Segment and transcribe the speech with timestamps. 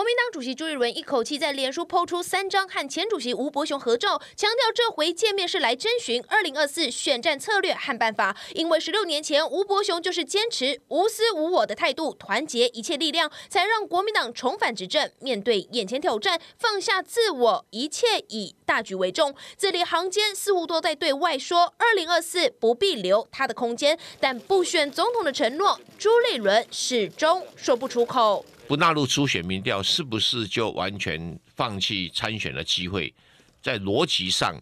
[0.00, 8.34] 国民党主席朱立伦一口气在脸书抛出三张和前主席吴伯雄合照，强调这回见面是来征询二零二四选战策略和办法。
[8.54, 15.10] 因为十六年前吴伯雄就是坚持无私无我的态度，团结一切力量，才让国民党重返执政。
[15.18, 19.34] 面对眼前挑战，放下自我，一切以大局为重。
[19.58, 28.46] 字里行间似乎都在对外说，二零二四不必留他的空间，但不选总统的承诺，朱立伦始终说不出口。
[28.70, 33.12] 不纳入初选民调，是不是就完全放弃参选的机会？
[33.60, 34.56] 在逻辑上，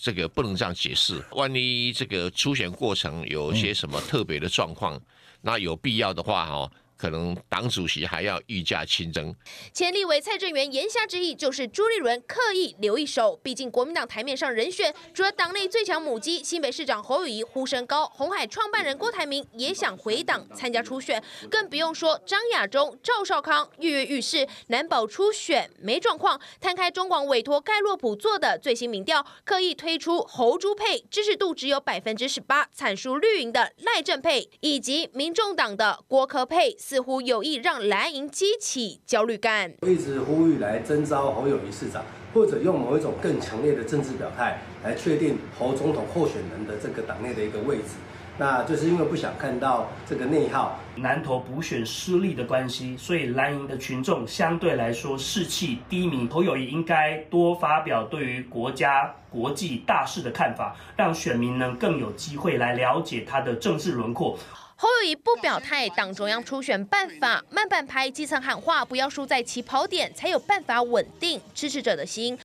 [0.00, 1.22] 这个不能这样解释。
[1.32, 4.98] 万一这个初选过程有些什么特别的状况，
[5.42, 6.72] 那有必要的话，哈。
[6.96, 9.34] 可能党主席还要御驾亲征。
[9.72, 26.40] 前立委蔡正元言下之意就是朱立伦刻意留一手，毕竟国民党台面上人选，除了党内最强母鸡新北市长侯友谊呼声高，红海创办人郭台铭也想回党参加初选，更不用说张亚中、赵少康跃跃欲试，难保初选没状况。
[26.60, 36.74] 摊开中广委托盖洛普做的最新民调，刻意推出侯朱配，支持度只有百分之十八，惨输绿营的赖正配以及民众党的郭柯配。
[36.88, 42.00] 似乎有意让蓝营激起焦虑感，一直呼吁来征召侯友谊市长，
[42.32, 47.94] 或者用某一种更强烈的政治表态来确定侯总统候选人的这个党内的一个位置。
[48.38, 56.28] 那就是因为不想看到这个内耗，南投补选失利的关系，所以蓝营的群众相对来说士气低迷。
[56.28, 64.38] 侯友谊应该多发表对于国家国际大事的看法，让选民能更有机会来了解他的政治轮廓。
[64.78, 72.38] 侯友宜不表态，党中央初选办法慢半拍，基层喊话，不要输在起跑点，才有办法稳定支持者的心。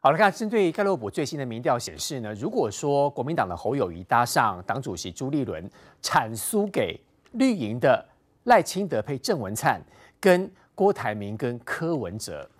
[0.00, 5.70] 好了，看针对盖洛普最新的民调显示呢，如果说国民党的侯友宜搭上党主席朱立伦，
[6.02, 7.00] 惨输给
[7.34, 8.04] 绿营的
[8.42, 9.80] 赖清德配郑文灿，
[10.18, 12.50] 跟郭台铭跟柯文哲，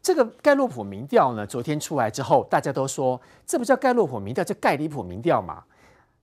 [0.00, 5.64] 这个盖洛普民调呢，昨天出来之后，大家都说这不叫盖洛普民调，叫盖里普民调嘛。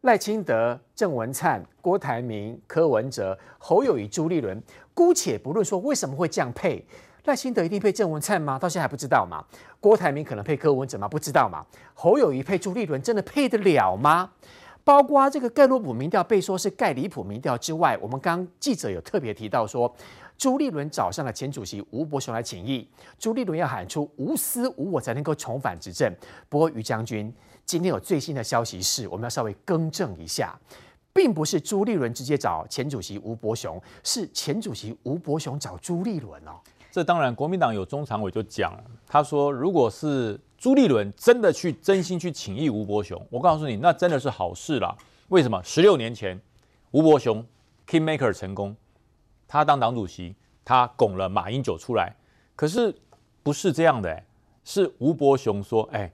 [0.02, 4.60] 赖清德、郑文灿、郭台铭、柯文哲、侯友宜、朱立伦，
[4.96, 6.84] 姑且不论说为什么会这样配，
[7.26, 8.58] 赖清德一定配郑文灿吗？
[8.58, 9.46] 到现在还不知道嘛。
[9.80, 11.08] 郭台铭可能配柯文哲吗？
[11.08, 11.64] 不知道嘛。
[11.94, 14.32] 侯友宜配朱立伦，真的配得了吗？
[14.84, 19.94] 包括这个盖洛普民调被说是盖里普民调之外，我们刚记者有特别提到说，
[20.36, 22.90] 朱立伦找上了前主席吴伯雄来请益，
[23.20, 26.12] 朱立伦要喊出无私无我才能够重返执政。
[26.50, 27.32] 不过于将军。
[27.72, 30.59] 今天有最新的消息是，我们要稍微更正一下，
[31.14, 36.59] 并不是朱立伦直接找前主席吴伯雄，是前主席吴伯雄找朱立伦哦。
[36.92, 38.78] 这当然，国民党有中常委就讲，
[39.08, 44.94] 他说，如果是朱立伦真的去真心去请益吴伯雄，我告诉你，那真的是好事啦。
[45.30, 45.64] 为什么？
[45.64, 46.38] 十六年前
[46.92, 47.42] 吴伯雄
[47.88, 48.76] Kingmaker 成功，
[49.48, 52.14] 他当党主席，他拱了马英九出来，
[52.53, 52.94] 可是
[53.42, 54.22] 不是这样的，
[54.66, 56.12] 是吴伯雄说，哎。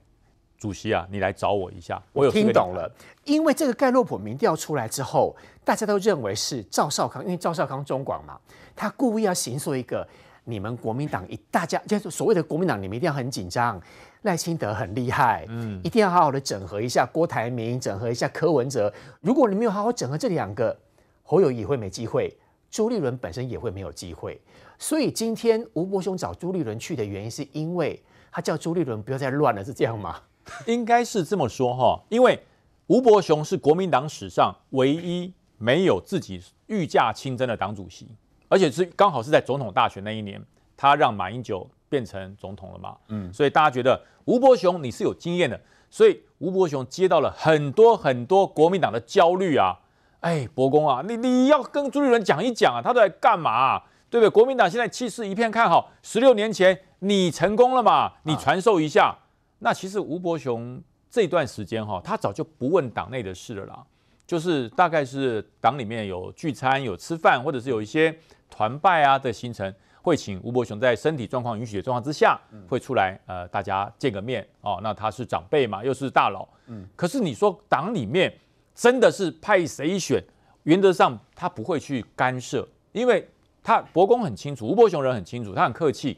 [0.57, 2.01] 主席啊，你来找我一下。
[2.13, 2.91] 我有听懂了，
[3.25, 8.39] 因为这个盖洛普民调出来之后，大家都认为是赵少康，因为赵少康中广嘛，
[8.75, 10.07] 他故意要形塑一个
[10.45, 13.81] 你们国民党一大家，就是所谓的国民党，你们一定要很紧张。
[14.23, 18.91] 赖清德很厉害，嗯，一定要好好的整合一下郭台铭，整合一下柯文哲。
[19.21, 20.75] 如果你没有好好整合这两个，
[21.23, 22.35] 侯友宜会没机会，
[22.69, 24.41] 朱立伦本身也会没有机会。
[24.79, 28.01] 所以今天吴伯雄找朱立伦去的原因，是因为
[28.31, 30.19] 他叫朱立伦不要再乱了，是这样吗？
[30.65, 32.39] 应该是这么说哈，因为
[32.87, 38.07] 吴伯雄是国民党史上唯一没有自己御驾亲征的党主席，
[38.47, 40.41] 而且是刚好是在总统大选那一年，
[40.75, 45.59] 他让马英九变成总统了嘛，嗯，所以大家觉得吴伯雄你是有经验的，
[45.89, 49.77] 所以吴伯雄接到了很多很多国民党的焦虑啊，
[50.21, 53.83] 哎，伯公啊，你你要跟朱立伦讲一讲啊，他都在干嘛啊？
[54.09, 54.29] 对不对？
[54.29, 59.07] 国民党现在气势一片看好，十六年前你成功了嘛，你传授一下。
[59.07, 59.26] 啊
[59.59, 63.83] 那其实吴伯雄这段时间哈，他早就不问党内的事了啦，
[64.25, 68.15] 就是大概是党里面有聚餐、有吃饭，或者是有一些
[68.49, 74.79] 团拜啊的行程，会请吴伯雄在身体状况允许的状况之下，会出来呃大家见个面哦。
[74.83, 76.85] 那他是长辈嘛，又是大佬，嗯。
[76.95, 78.31] 可是你说党里面
[78.75, 80.23] 真的是派谁选，
[80.63, 83.27] 原则上他不会去干涉，因为
[83.63, 86.17] 他伯公很清楚，吴伯雄人很清楚，他很客气。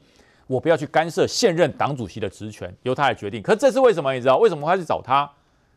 [0.49, 3.39] 我不要去干涉现任党主席的职权，由他来决定。
[3.39, 4.11] 可是这是为什么？
[4.11, 5.31] 你知道为什么他去找他？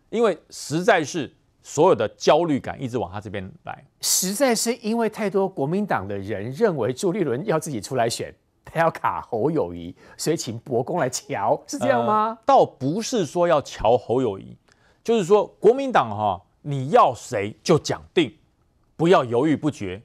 [0.08, 1.30] 因为实在是
[1.62, 3.84] 所有的焦虑感一直往他这边来。
[4.00, 8.34] 实在是因为太多国民党的人认为朱立伦要自己出来选，
[8.64, 12.28] 他要卡侯友谊，所以请伯公来瞧，是这样吗？
[12.28, 14.56] 呃，倒不是说要瞧侯友谊，
[15.04, 18.34] 就是说国民党哈，你要谁就讲定，
[18.96, 20.00] 不要犹豫不决。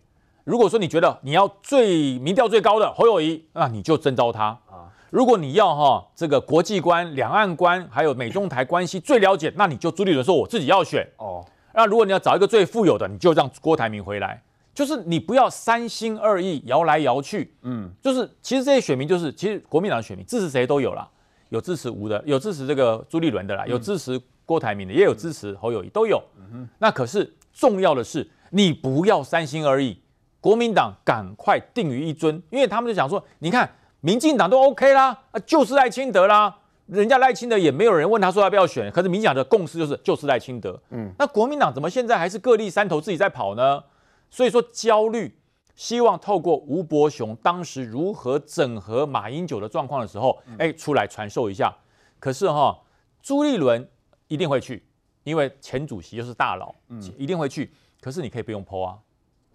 [0.48, 4.88] 如果说你觉得你要最民调最高的侯友谊，那你就征召他啊。
[5.10, 11.46] 如果你要哈这个国际观、两岸观，还有美中台关系最了解，那你就朱立伦说我自己要选哦。
[11.74, 14.42] 那如果你要找一个最富有的，你就让郭台铭回来。
[14.74, 17.54] 就是你不要三心二意，摇来摇去。
[17.64, 21.06] 嗯，就是其实这些选民就是其实国民党的选民支持谁都有啦，
[21.50, 26.24] 有支持吴的，有支持这个朱立伦的啦，有支持郭台铭的，也有支持侯友谊，都有。
[26.38, 26.70] 嗯哼。
[26.80, 30.00] 那可是重要的是，你不要三心二意，
[30.40, 33.70] 国民党赶快定于一尊，因为他们就想说，你看
[34.02, 40.80] 民进党都 OK 啦，啊就是赖清德啦，人家赖清德也没有人问他说要不要选，可是民进党的共识就是就是赖清德。
[40.92, 43.84] 嗯，那国民党怎么现在还是各立山头自己在跑呢？
[44.30, 45.38] 所以说焦虑，
[45.76, 51.76] 希望透过吴伯雄当时如何整合马英九的状况的时候，哎，出来传授一下。
[52.20, 52.78] 可是哈，
[53.22, 53.88] 朱立伦
[54.28, 54.86] 一定会去，
[55.24, 57.72] 因为前主席又是大佬，嗯，一定会去。
[58.02, 58.98] 可是你可以不用 po 啊，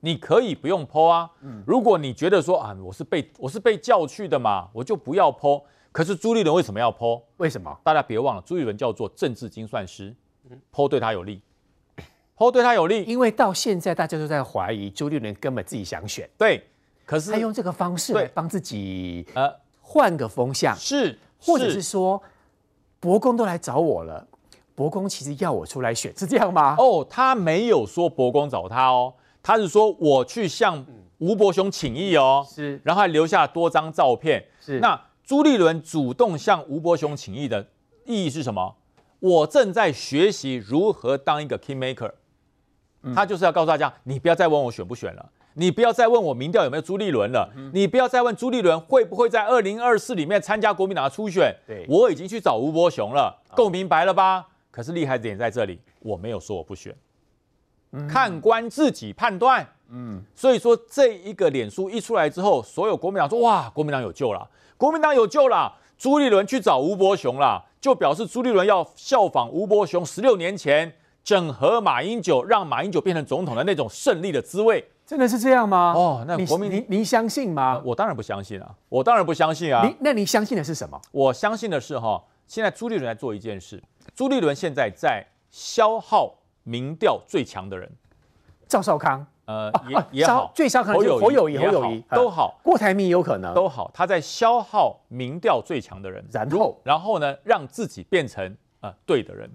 [0.05, 1.31] 你可以不用 po 啊。
[1.65, 5.63] 如果你觉得说啊，我是被我是被叫去的嘛，我就不要 po。
[5.93, 7.23] 可是朱立伦为什么要 po？
[7.37, 7.77] 为什么？
[7.85, 10.15] 大家别忘了，朱立伦叫做政治精算师
[10.73, 11.41] ，po 对他有利。
[12.37, 16.67] 剖，对他有利，因为到现在大家都在怀疑朱立伦根本自己想选，对，
[17.07, 22.21] 可是他用这个方式来帮自己呃换个风向，是，或者是说
[22.99, 24.27] 伯公都来找我了，
[24.75, 26.75] 伯公其实要我出来选，是这样吗？
[26.79, 30.85] 哦，他没有说伯公找他哦，他是说我去向
[31.19, 34.79] 吴伯雄请益哦，是，然后还留下多张照片，是。
[34.81, 37.67] 那朱立伦主动向吴伯雄请益的
[38.07, 38.77] 意义是什么？
[39.21, 42.13] 我正在学习如何当一个 kingmaker。
[43.15, 51.53] 他就是要告诉大家，你不要再问我选不选了，你不要再问我民调有没有朱立伦了，你不要再问朱立伦会不会在二零二四里面参加国民党的初选。
[51.67, 54.47] 对，我已经去找吴伯雄了，够明白了吧？
[54.71, 56.95] 可是厉害的点在这里，我没有说我不选，
[58.09, 59.67] 看官自己判断。
[59.91, 70.95] 嗯，所以说这一个脸书一出来之后，所有国民党说哇，国民党有救了，国民党有救了，朱立伦去找吴伯雄了，就表示朱立伦要效仿吴伯雄十六年前。
[71.25, 75.93] 整合马英九，让马英九变成总统的那种胜利的滋味，真的是这样吗？
[75.95, 77.81] 哦，那国民，您您相信吗？
[77.85, 79.87] 我当然不相信啊，我当然不相信啊。
[79.87, 81.01] 你那你相信的是什么？
[81.13, 83.81] 我相信的是哈，现在朱立伦在做一件事，
[84.17, 86.35] 朱立伦现在在消耗
[86.65, 87.91] 民调最强的人，
[88.67, 99.51] 赵少康，呃，也也好，最少可能侯友谊，侯友谊都好，郭台铭有可能都好，他在消耗民调最强的人，然后然后呢，让自己变成呃对的人。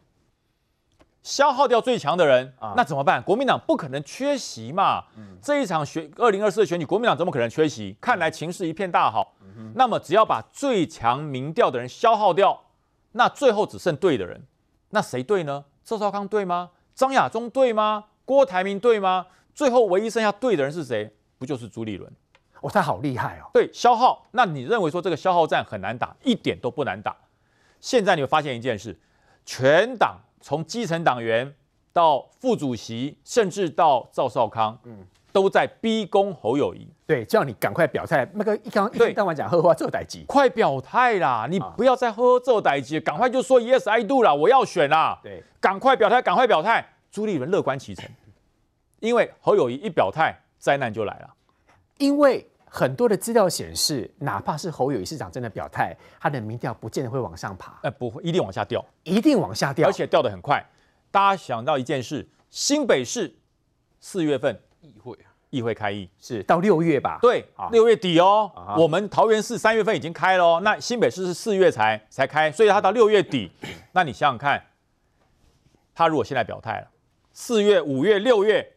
[1.23, 3.21] 消耗掉最强的人，啊、那怎么办？
[3.21, 5.03] 国民党不可能缺席嘛。
[5.17, 7.97] 嗯、这一场选二零二四的选举，国民党怎么可能缺席？
[7.99, 9.33] 看来情势一片大好。
[9.57, 12.57] 嗯、那么只要把最强民调的人消耗掉，
[13.11, 14.41] 那最后只剩对的人。
[14.91, 15.65] 那谁对呢？
[15.83, 16.69] 赵少康对吗？
[16.97, 18.05] 张亚中对吗？
[18.25, 19.27] 郭台铭对吗？
[19.53, 21.13] 最后唯一剩下对的人是谁？
[21.37, 22.11] 不就是朱立伦？
[22.61, 23.51] 哦，他好厉害哦。
[23.53, 24.25] 对，消耗。
[24.31, 26.17] 那你认为说这个消耗战很难打？
[26.23, 27.15] 一点都不难打。
[27.79, 28.99] 现在你会发现一件事，
[29.45, 30.17] 全党。
[30.39, 31.55] 从基层党员
[31.93, 36.87] 到副主席，甚至到赵少康，嗯，都在逼宫侯友谊。
[37.05, 38.29] 对，叫你赶快表态。
[38.33, 41.47] 那个一刚一天到晚讲好话做代志，快表态啦！
[41.49, 45.19] 你不要再好好做代志，赶快就说 Yes I do 啦，我要选啦！
[45.23, 46.85] 对，赶快表态，赶快表态。
[47.09, 48.05] 朱立伦乐观其成，
[48.99, 51.33] 因为侯友谊一表态，灾难就来了。
[51.97, 60.63] 因为很多的资料显示，哪怕是侯友谊市长真的表态，他的民调不见得会往上爬，哎、呃，不会，一定往下掉，一定往下掉，而且掉得很快。
[61.09, 63.33] 大家想到一件事，新北市
[64.01, 65.17] 四月份议会
[65.49, 67.19] 议会开议是到六月吧？
[67.21, 68.51] 对，六、啊、月底哦。
[68.55, 73.51] 啊、我们桃园市三月份已经开了哦，那新北市是四月才才开，所以他到六月底。
[73.91, 74.61] 那你想想看，
[75.95, 76.87] 他如果现在表态了，
[77.31, 78.73] 四月、五月、六月，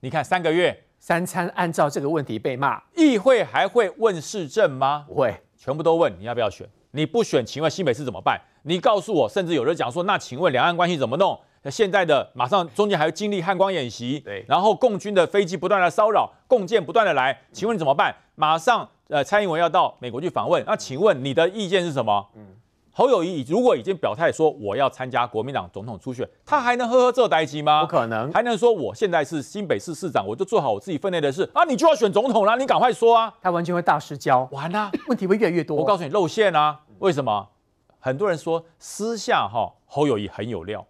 [0.00, 0.82] 你看三个月。
[0.98, 5.04] 三餐按照这个问题被骂，议会还会问市政吗？
[5.06, 6.68] 不会，全部都问你要不要选。
[6.90, 8.40] 你不选，请问新北市怎么办？
[8.62, 11.38] 你告诉我，甚至有人讲说，那请问两岸关系怎么弄？
[11.62, 18.14] 那现在的马上中间还要经历汉光演习，对，然后共军的飞机不断的骚扰，共建不断的来，请问你怎么办？
[18.34, 22.28] 马上呃，蔡英文要到美国去访问，那请问你的意见是什么？
[22.34, 22.46] 嗯。
[22.98, 27.82] 侯友谊如果已经表态说我要参加国民党总统初选，他还能呵呵做代志吗？
[27.82, 31.62] 不可能，还能说我现在是新北市市长，我就做好我自己分内的事啊？
[31.64, 33.34] 你就要选总统了，你赶快说啊！
[33.42, 35.76] 他完全会大失焦，完了，问题会越来越多。
[35.76, 36.80] 我告诉你露馅啊！
[37.00, 37.46] 为什么？
[38.00, 40.86] 很多人说私下哈侯友谊很有料，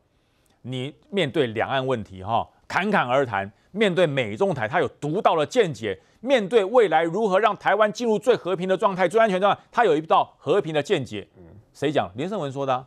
[0.67, 11.27] 你面对两岸问题哈侃侃而谈，面对美中台他有独到的见解，面对未来如何让台湾进入最和平的状态、最安全状态，他有一道和平的见解。
[11.73, 12.11] 谁讲？
[12.17, 12.85] 连胜文说的、啊。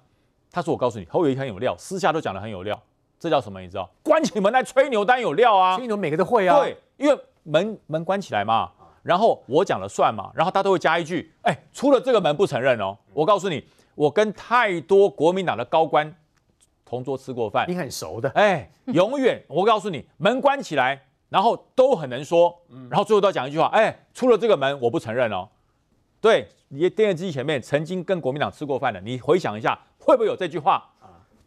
[0.51, 2.77] 他说：“我告诉你，侯友宜很有料，私下都讲得很有料。
[3.19, 3.61] 这叫什么？
[3.61, 3.89] 你知道？
[4.01, 5.77] 关起门来吹牛，当然有料啊！
[5.77, 6.59] 吹牛每个都会啊。
[6.59, 8.71] 对，因为门门关起来嘛，
[9.03, 12.97] 然后我讲了算嘛，然后他都会加一句，哎，出了这个门不承认哦。
[13.13, 16.11] 我告诉你，我跟太多国民党的高官
[16.89, 25.47] 同桌吃过饭，你很熟的，哎，永远我告诉你，门关起来，然后都很能说，然后最后都要讲一句话，哎，出了这个门我不承认哦。
[26.19, 30.89] 对，你电视机前面曾经跟国民党吃过饭的，你回想一下，会不会有这句话？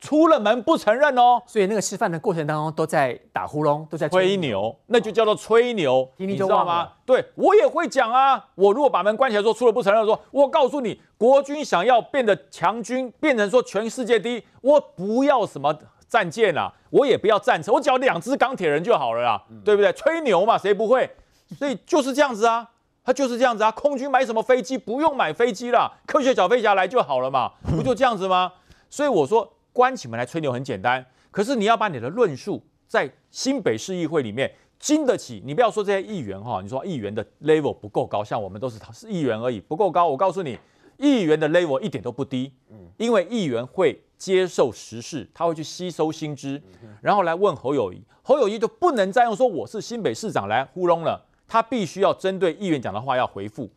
[0.02, 6.88] 出了门不承认哦，所以那个吃饭的过程当中都在打呼噜，都在吹牛，那就叫做吹牛，你知道吗？
[7.06, 15.72] 对，我也会讲啊，我如果把门关起来说出了不承认，说我告诉你，国军想要变得强军，变成说全世界第一，我不要什么
[16.08, 19.92] 战舰啊，我也不要战车，我只要两只钢铁人就好了啦，对不对？
[19.92, 21.08] 吹牛嘛，谁不会？
[21.56, 22.68] 所以就是这样子啊，
[23.04, 24.76] 他就是这样子啊，空军买什么飞机？
[24.76, 28.54] 不用买飞机了，科学小飞侠来就好了嘛，不就这样子吗？
[28.90, 29.48] 所以我说。
[29.72, 35.42] 关起门来吹牛很简单，可是你要把你的论述在新北市议会里面经得起。
[35.44, 40.06] 你不要说这些议员哈，你说议员的 level 不够高，像我们都是是议员而已，不够高。
[40.08, 40.58] 我告诉你，
[40.98, 42.52] 议员的 level 一点都不低，
[42.98, 46.60] 因为议员会接受时事，他会去吸收新知，
[47.00, 48.02] 然后来问侯友宜。
[48.22, 53.70] 侯友宜就不能再用说我是新北市长来糊弄了，他必须要针对议员讲的话要回复，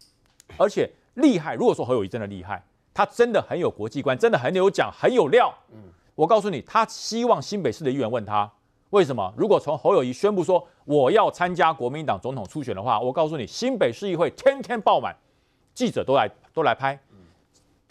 [0.57, 1.55] 而且厉害。
[1.55, 2.61] 如果说侯友宜真的厉害。
[2.95, 5.53] 他真的很有国际观，真的很有讲，很有料。
[5.73, 5.77] 嗯，
[6.15, 8.49] 我告诉你，他希望新北市的议员问他
[8.91, 9.33] 为什么。
[9.35, 15.13] 如果从侯友谊宣布说我要参加国民党总统初选的话，我告诉你，新北市议会天天爆满，
[15.73, 16.97] 记者都来都来拍。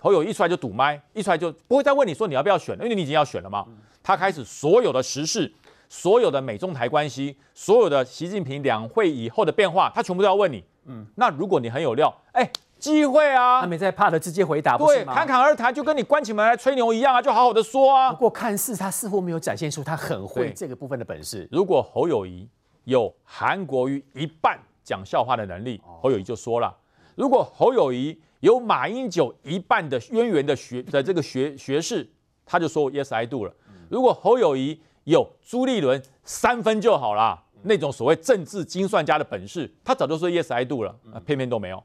[0.00, 3.66] 侯友宜一出来就堵麦，一出来就不会再问你说你要不要选，因为你已经要选了嘛。
[4.02, 5.52] 他开始所有的时事，
[5.90, 10.64] 所有的美中台关系，所有的习近平两会以后的变化，他全部都要问你。
[10.86, 12.50] 嗯，那如果你很有料，哎。
[12.84, 18.10] 机会啊，他没在怕的，直接回答，对，侃侃而谈，就跟你关起门来吹牛一样啊，就好好的说啊。
[18.12, 21.48] 不过看似他似乎没有展现出他很会这个部分的本事。
[21.50, 22.46] 如果侯友谊
[22.84, 26.68] 有韩国瑜一半讲笑话的能力，侯友谊就说了；
[27.14, 32.06] 如果侯友谊有马英九一半的渊源的学的这个学学士，
[32.44, 33.54] 他就说 Yes I do 了。
[33.88, 41.82] 如果侯友谊有朱立伦三分就好了那种所谓政治精算家的本事，他早就说 Yes I do 了，偏偏都没有。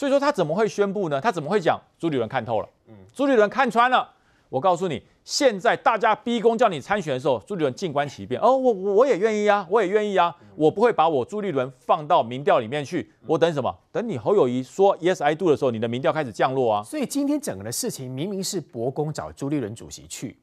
[0.00, 1.20] 所以说他怎么会宣布呢？
[1.20, 1.78] 他怎么会讲？
[1.98, 4.08] 朱立伦看透了，嗯，朱立伦看穿了。
[4.48, 8.40] 我告诉你，现在大家逼宫叫你参选的时候，朱立伦静观其变。
[8.40, 13.12] 哦，我我也愿意啊，我也愿意啊，我不会把我朱立伦放到民调里面去。
[13.26, 13.70] 我等什么？
[13.92, 16.82] 等你侯友谊说 Yes I do 的时候，你的民调开始降落啊。
[16.82, 20.38] 所以今天整个的事情明明是伯公找朱立伦主席去，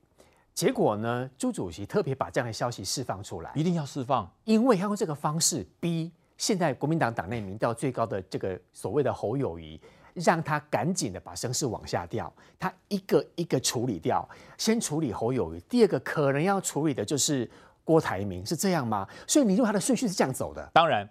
[0.54, 6.12] 结果呢，朱主席特别把这样的消息释放出来，一定要释放，因为要用这个方式逼。
[6.38, 9.80] 现在国民党党内民调最高的这个所谓的侯友谊，
[10.14, 14.28] 让他赶紧的把声势往下掉，他一个一个处理掉，
[14.58, 17.50] 先处理侯友谊，第二个可能要处理的就是
[17.84, 19.08] 郭台铭，是这样吗？
[19.26, 20.70] 所以你认为他的顺序是这样走的？
[20.74, 21.10] 当然，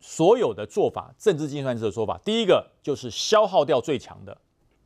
[0.00, 4.36] 所有的做法，政治计算式的说法，第一个就是消耗掉最强的，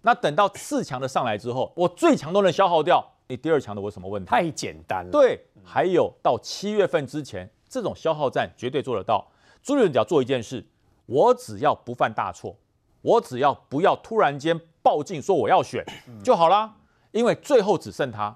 [0.01, 4.31] 那等到次强的上来之后，我最强都能消耗掉，你第二强的我什么问题？
[4.31, 5.11] 太简单了。
[5.11, 7.51] 对，还有到七月份之前。
[7.77, 9.31] 这种消耗战绝对做得到。
[9.63, 10.67] 朱立伦只要做一件事，
[11.05, 12.57] 我只要不犯大错，
[13.03, 15.85] 我只要不要突然间爆进说我要选
[16.25, 16.75] 就好啦。
[17.13, 18.35] 因为最后只剩他，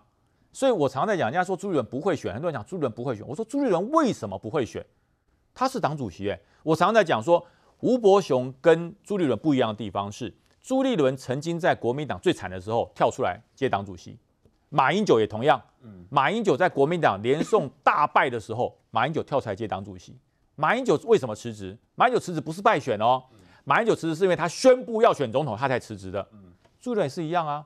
[0.53, 3.27] 所以我常常在讲，人家说朱立伦不会选，很多人讲朱立伦不会选。
[3.27, 4.85] 我说朱立伦为什么不会选？
[5.55, 6.39] 他是党主席诶。
[6.63, 7.43] 我常常在讲说，
[7.81, 14.19] 吴伯雄跟朱立伦不一样的地方是，朱立伦曾经在国民党最惨的时候跳出来接党主席。
[14.69, 15.61] 马英九也同样，
[16.11, 20.17] 马英九在国民党连宋大败的时候，马英九跳出来接党主席。
[20.57, 21.77] 马英九为什么辞职？
[21.95, 23.23] 马英九辞职不是败选哦，
[23.65, 26.27] 马英九辞职是因为他宣布要选总统，他才辞职的。
[26.81, 27.65] 朱立伦也是一样啊，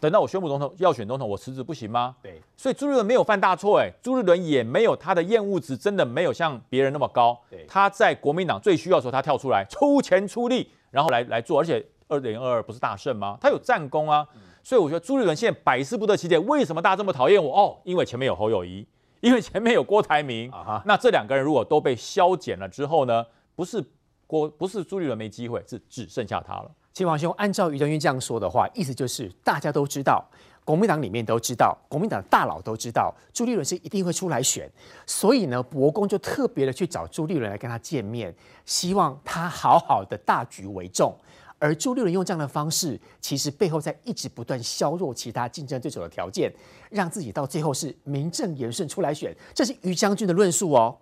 [0.00, 2.16] 等到我宣布总统要选总统，我辞职不行吗？
[2.20, 7.40] 对，所以朱立伦没有犯大错，哎，朱立伦也没有他的厌恶值真的没有像别人那么高。
[7.68, 13.38] 他在国民党最需要的时候，他跳出来出钱出力，然后来来做，而且二零二二不是大胜吗？
[13.40, 14.26] 他有战功啊。
[14.64, 17.56] 所以我觉得朱立伦现在百思不得其解，为什么大家这么讨厌我？
[17.56, 18.84] 哦，因为前面有侯友宜，
[19.20, 20.50] 因为前面有郭台铭。
[20.50, 23.24] 啊哈，那这两个人如果都被削减了之后呢？
[23.54, 23.82] 不是
[24.26, 26.70] 郭，不是朱立伦没机会，是只剩下他了。
[26.92, 30.24] 秦王兄，按照于将军这样说的话，意思就是大家都知道，
[30.64, 34.70] 国民党里面都知道，国民党大佬都知道，朱立伦是一定会出来选。
[35.06, 41.14] 所以呢，伯公就特别的去找朱立伦来跟他见面，希望他好好的大局为重。
[41.58, 46.52] 而朱立伦用这样的方式，其实背后在一直不断削弱其他竞争对手的条件，
[46.90, 50.98] 让自己到最后是名正言顺出来选，这是于将军的论述哦。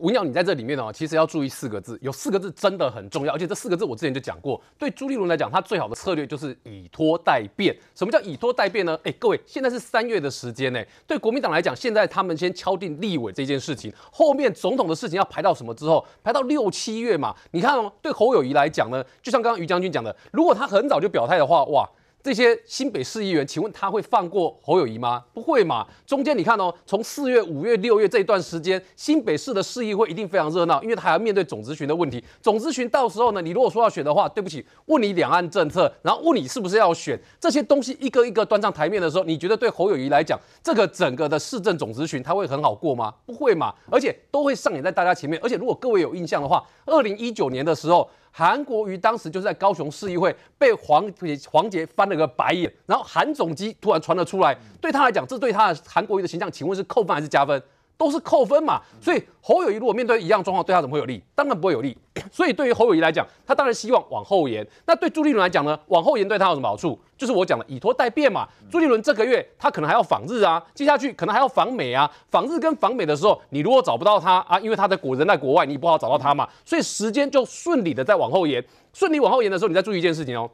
[0.00, 4.60] 哎，文尧，你在这里面哦，其实要注意四个字，有四个字真的很重要，而且这四个字我之前就讲过。
[4.78, 7.76] 对朱立伦来讲，他最好的策略就是以拖待变。
[7.94, 8.98] 什么叫以拖待变呢？
[9.04, 10.82] 哎，各位，现在是三月的时间呢。
[11.06, 16.04] 对国民党来讲，现在他们先敲定立委这件事情，后面总统的事情要排到什么之后？
[16.22, 17.34] 排到六七月嘛。
[17.50, 21.88] 你看哦，对侯友宜来讲呢，就像刚刚于将军讲的，如果他很早就表态的话，哇。
[22.22, 25.24] 这些新北市议员，请问他会放过侯友宜吗？
[25.32, 25.86] 不会嘛。
[26.06, 32.22] 中间你看哦，从四月、五月、六月这一段时间，新北市的市议会一定非常热闹，因为他还要面对总质询的问题。
[32.42, 43.14] 总质询到时候呢，你如果说要选的话，对不起，问你两岸政策，然后问你是不是要选，这些东西一个一个端上台面的时候，你觉得对侯友宜来讲，这个整个的市政总质询他会很好过吗？
[43.24, 43.74] 不会嘛。
[43.90, 45.40] 而且都会上演在大家前面。
[45.42, 48.06] 而且如果各位有印象的话，二零一九年的时候。
[48.32, 51.12] 韩国瑜当时就是在高雄市议会被黄
[51.50, 57.60] 黄杰翻了个白眼，然后韩总机突然传了出来，对他来讲，这对他的韩国瑜的形象，请问是扣分还是加分？
[58.00, 61.22] 都是扣分嘛，所以侯友宜如果面对一样状况，对他怎么会有利？
[61.34, 61.94] 当然不会有利。
[62.32, 64.66] 所以对于侯友宜来讲，他当然希望往后延。
[64.86, 65.78] 那对朱立伦来讲呢？
[65.88, 66.98] 往后延对他有什么好处？
[67.18, 68.48] 就是我讲的以拖待变嘛。
[68.70, 72.10] 朱立伦这个月他可能还要访日啊，接下去可能还要访美啊。
[72.30, 76.48] 访日跟访美的时候，你如果找不到他啊，因为他的国人在国外，你不好找到他嘛。
[76.64, 78.64] 所以时间就顺利的在往后延。
[78.94, 80.50] 顺利往后延的时候，你再注意一件事情哦。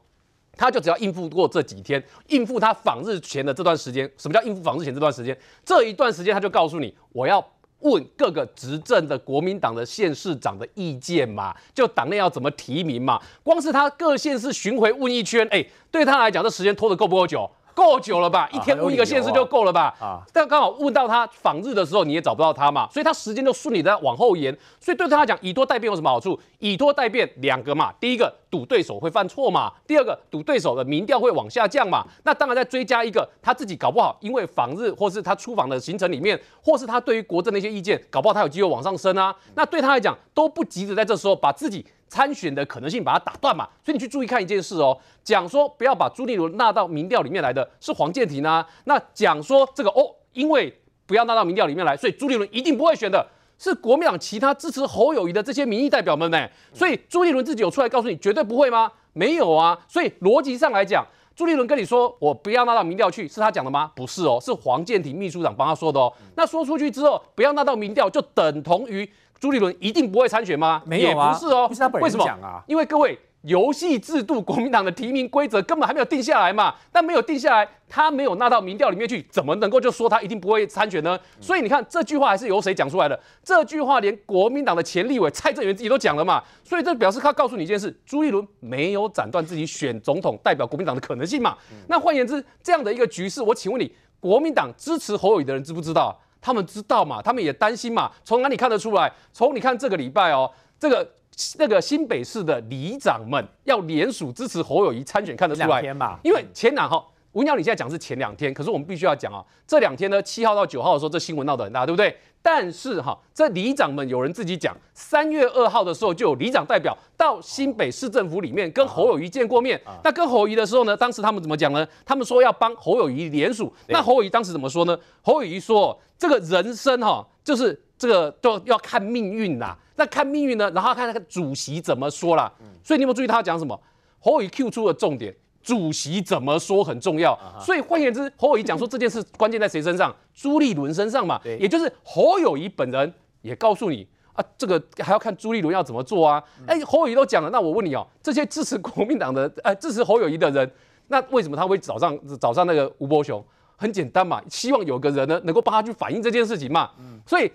[0.57, 4.11] 他就只要应付过这几天，应付他访日前的这段时间。
[4.17, 5.37] 什么叫应付访日前这段时间？
[5.65, 7.45] 这一段时间他就告诉你，我要
[7.81, 13.21] 问各个执政的国民党的县市长的意见嘛，就党内要怎么提名嘛。
[13.43, 17.49] 光是他各县市巡回问一圈，哎，对他来讲，这时间拖得够不够久？
[17.77, 18.49] 够久了吧？
[18.51, 19.95] 一天问一个县市就够了吧？
[20.01, 24.57] 啊，但刚好问到他访日的时候，你也找不到他嘛，所以他时间就顺理的往后延。
[24.81, 26.41] 所以对他来讲，以多代变有什么好处？
[26.61, 32.03] 以多代变两个嘛，第一个赌对手会犯错嘛，第二个赌对手的民调会往下降嘛。
[32.25, 39.37] 那当然再追加一个，他自己搞不好因为访日或是他出访的行程里面，或是他对于国政的一些意见，搞不好他有机会往上升啊。
[39.55, 41.85] 那对他来讲都不急着在这时候把自己。
[42.09, 44.97] 参选的可能性把它打断嘛，所以你去注意看一件事哦。
[45.25, 50.73] 讲说不要把朱立伦纳到民调里面来的是黄建庭啊，那讲说这个哦，因为
[51.07, 53.27] 不要纳到民调里面来，所以朱立伦一定不会选的，
[53.59, 56.49] 是国民党其他支持侯友谊的这些民意代表们呢。
[56.73, 58.93] 所以朱立伦自己有出来告诉你绝对不会吗？
[59.13, 59.79] 没有啊。
[59.89, 63.93] 所以逻辑上来讲，朱立伦跟你说我不要纳到民调去，是他讲的吗？
[63.95, 66.11] 不是哦，是黄建庭秘书长帮他说的哦。
[66.35, 69.09] 那说出去之后，不要纳到民调，就等同于。
[69.39, 70.83] 朱立伦一定不会参选吗？
[70.87, 71.69] 没有啊，也不是哦。
[71.69, 72.25] 不是他本人讲啊。
[72.27, 72.63] 为什么？
[72.69, 76.75] 因为各位游戏制度，国民党的提名规则根本还没有定下来嘛。
[76.91, 81.17] 但没有定下来，他没有纳到民调里面去，怎么能够就说他一定不会参选呢？
[81.41, 83.19] 所以你看这句话还是由谁讲出来的？
[83.45, 86.43] 这句话连国民党的前立委蔡正元自己都讲了嘛。
[86.65, 91.57] 所以这表示他告诉你一件事：朱立伦没有斩断自己选总统代表国民党的可能性嘛。
[91.87, 96.19] 那换言之，这样的一个局势，我请问你，国民党支持侯友宜的人知不知道？
[96.41, 97.23] 他们知道嘛？
[97.23, 98.11] 他们也担心嘛？
[98.25, 99.13] 从哪里看得出来？
[99.33, 101.09] 从你看这个礼拜哦，这个
[101.59, 105.69] 那个新北市的里长们要联署支持侯友谊参选，看得出来。
[105.69, 112.17] 两天嘛，因为前两号，文尧你现在讲是前两天，可是我们必须要讲啊，这两天呢，七号到九号的时候，这新闻闹得很大，对不对？
[112.41, 119.81] 但是哈，这里长们有人自己讲，三月二号的时候就有里长代表到新北市政府里面跟侯友谊见过面。
[120.05, 121.87] 那跟侯友宜的时候呢，当时他们怎么讲呢？
[122.05, 123.71] 他们说要帮侯友谊联署。
[123.89, 124.97] 那侯友谊当时怎么说呢？
[125.23, 129.77] 侯友谊说，这个人生哈，就是这个都要看命运啦。
[129.97, 132.53] 那看命运呢，然后看那个主席怎么说啦。
[132.83, 133.79] 所以你有没有注意他讲什么？
[134.19, 135.35] 侯友宜 Q 出了重点。
[135.63, 140.15] 主席怎么说很重要，所以换言之，侯友宜讲说这件事关键在谁身上？
[140.33, 146.41] 朱立伦身上嘛，也就是侯友宜本人也告诉你啊，这个还要看朱立伦要怎么做啊。
[146.69, 150.71] 哎，侯友宜都讲了，那我问你哦，这些支持国民党的，哎，支持侯友宜的人，
[151.09, 153.45] 那为什么他会找上找上那个吴伯雄？
[153.75, 156.93] 很简单嘛，希望有个人呢能够帮他去反映这件事情嘛，
[157.27, 157.51] 所以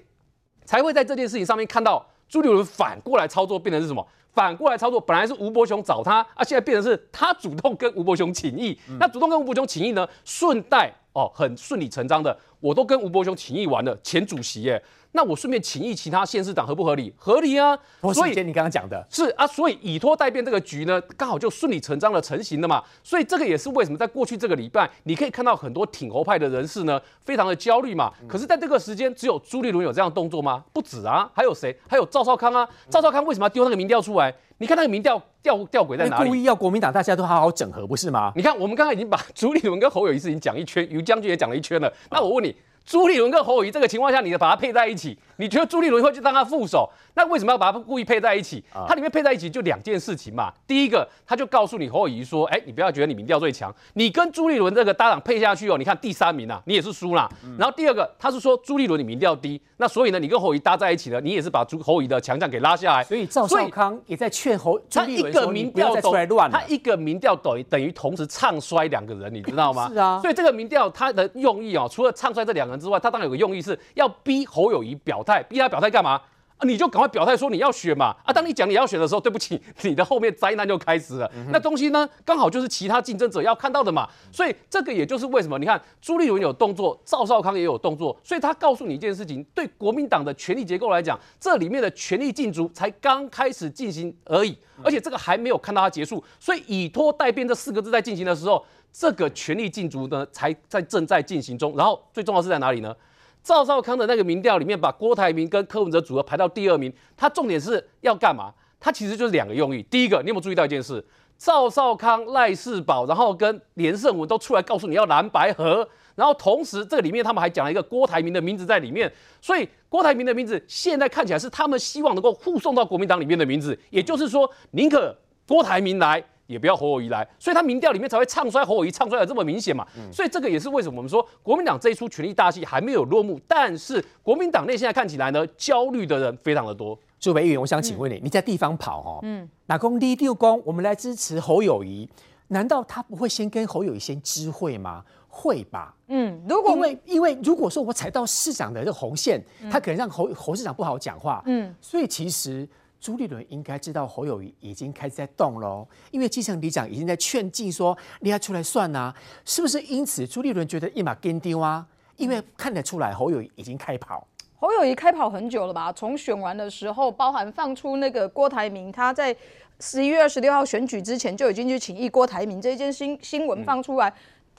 [0.65, 4.05] 才会在这件事情上面看到朱立伦反过来操作，变成是什么？
[4.33, 8.79] 反过来操作，本来是吴伯雄找他啊，现在变成是他主动跟吴伯雄请益。
[8.89, 14.81] 嗯、那主动跟吴伯雄请益呢，顺带哦，很顺理成章的，我都跟吴伯雄请益完了，前主席耶。
[15.13, 17.13] 那我顺便请益其他县市长合不合理？
[17.17, 17.77] 合理啊！
[18.13, 22.81] 所以你刚刚讲的是啊，所以以拖代变这个局呢，刚好就顺理成章的成型了嘛。
[23.03, 28.11] 所以这个也是为什么在过去这个礼拜，你可以看到很多挺侯派的人士呢，非常的焦虑嘛。
[28.27, 30.63] 可是，在这个时间，只有朱立伦有这样的动作吗？
[30.71, 31.77] 不止啊，还有谁？
[31.89, 32.67] 还有赵少康啊。
[32.89, 34.33] 赵少康为什么要丢那个民调出来？
[34.59, 36.29] 你看那个民调吊吊诡在哪里？
[36.29, 38.31] 故意要国民党大家都好好整合，不是吗？
[38.35, 41.91] 你看，我们刚才已经把 朱立伦跟侯友谊事情讲一圈，于将军也讲了一圈了。
[42.09, 42.55] 那我问你。
[42.85, 46.89] 朱立伦跟侯友谊这个情况下，你把它配在一起，你觉得朱立伦会去当他副手？
[47.13, 48.63] 那为什么要把它故意配在一起？
[48.87, 50.51] 它里面配在一起就两件事情嘛。
[50.67, 57.29] 第一个，他就告诉你侯友谊说，哎，你不要觉得你民调最强，你跟朱立伦这个搭档配下去哦，你看第三名啊，你也是输啦。
[57.57, 63.03] 然后第二个，他是说朱立伦你民调低，那所以呢，你跟侯友谊搭在一起呢，你也是把朱侯友谊的强项给拉下来。
[63.03, 66.57] 所以赵少康也在劝侯朱立伦说，你不要再出来乱了。
[66.59, 69.89] 他一个民调等于等于同时唱衰两个人，你知道吗？
[69.89, 70.19] 是啊。
[70.21, 76.11] 所以这个民调他的用意哦，除了唱衰这两之外，他当然有个用意是要逼侯友谊表态，逼他表态干嘛？
[76.11, 78.15] 啊你就赶快表态说你要选嘛！
[78.23, 81.27] 啊，当你讲你要选的时候，对不起，你的后面灾难就开始了。
[81.35, 84.07] 嗯、那东西呢，刚好就是其他竞争者要看到的嘛。
[84.31, 96.23] 所以这个也就是为什么你看朱立伦有动作，赵少康也有动作，所以他告诉你一件事情：对国民党的权力结构来讲，这里面的权力竞逐才刚开始进行而已，而且这个还没有看到它结束。
[96.39, 101.75] 所以以拖待变这四个字在进行的时候，这个权力竞逐呢才在正在进行中。
[101.75, 102.95] 然后最重要是在哪里呢？
[103.43, 108.53] 赵少康的那个民调里面，把郭台铭跟柯文哲组合排到第二名，他重点是要干嘛？
[108.79, 109.81] 他其实就是两个用意。
[109.89, 111.03] 第一个，你有没有注意到一件事？
[111.39, 126.23] 赵少康、赖世宝，然后跟连胜文都出来告诉你要蓝白合，然后同时这个里面他们还讲了一个郭台铭的名字在里面，所以郭台铭的名字现在看起来是他们希望能够护送到国民党里面的名字，也就是说，宁可郭台铭来。
[126.51, 129.87] 也不要侯友谊来，所以他民调里面才会唱衰侯友谊，唱衰的这么明显嘛。
[129.95, 136.97] 嗯、所以这个也是为什么我们说国民党这一出权力大戏还没有落幕，但是国民党内现在看起来呢，焦虑的人非常的多。
[137.19, 142.09] 朱委员，我想请问你，嗯、你在地方跑哦，嗯，哪公立六公，我们来支持侯友谊，
[142.47, 145.03] 难道他不会先跟侯友谊先知会吗？
[145.29, 152.67] 会吧，嗯，如果因为因为如果说我踩到市长的这个红线，嗯、他可能让侯侯市长不好讲话，嗯，所以其实。
[153.01, 159.11] 朱立伦应该知道侯友谊已经开始在动喽，因为基层里长已经在劝进说，你要出来算啊，
[159.43, 159.81] 是不是？
[159.81, 161.83] 因此朱立伦觉得一马跟丢啊，
[162.17, 164.27] 因为看得出来侯友宜已经开跑。
[164.59, 165.91] 侯友谊开跑很久了吧？
[165.91, 169.35] 从选完的时候，包含放出那个郭台铭，他在
[169.79, 174.13] 十一月二十六号选举之前就已经去请益郭台铭这一件新新闻放出来，嗯、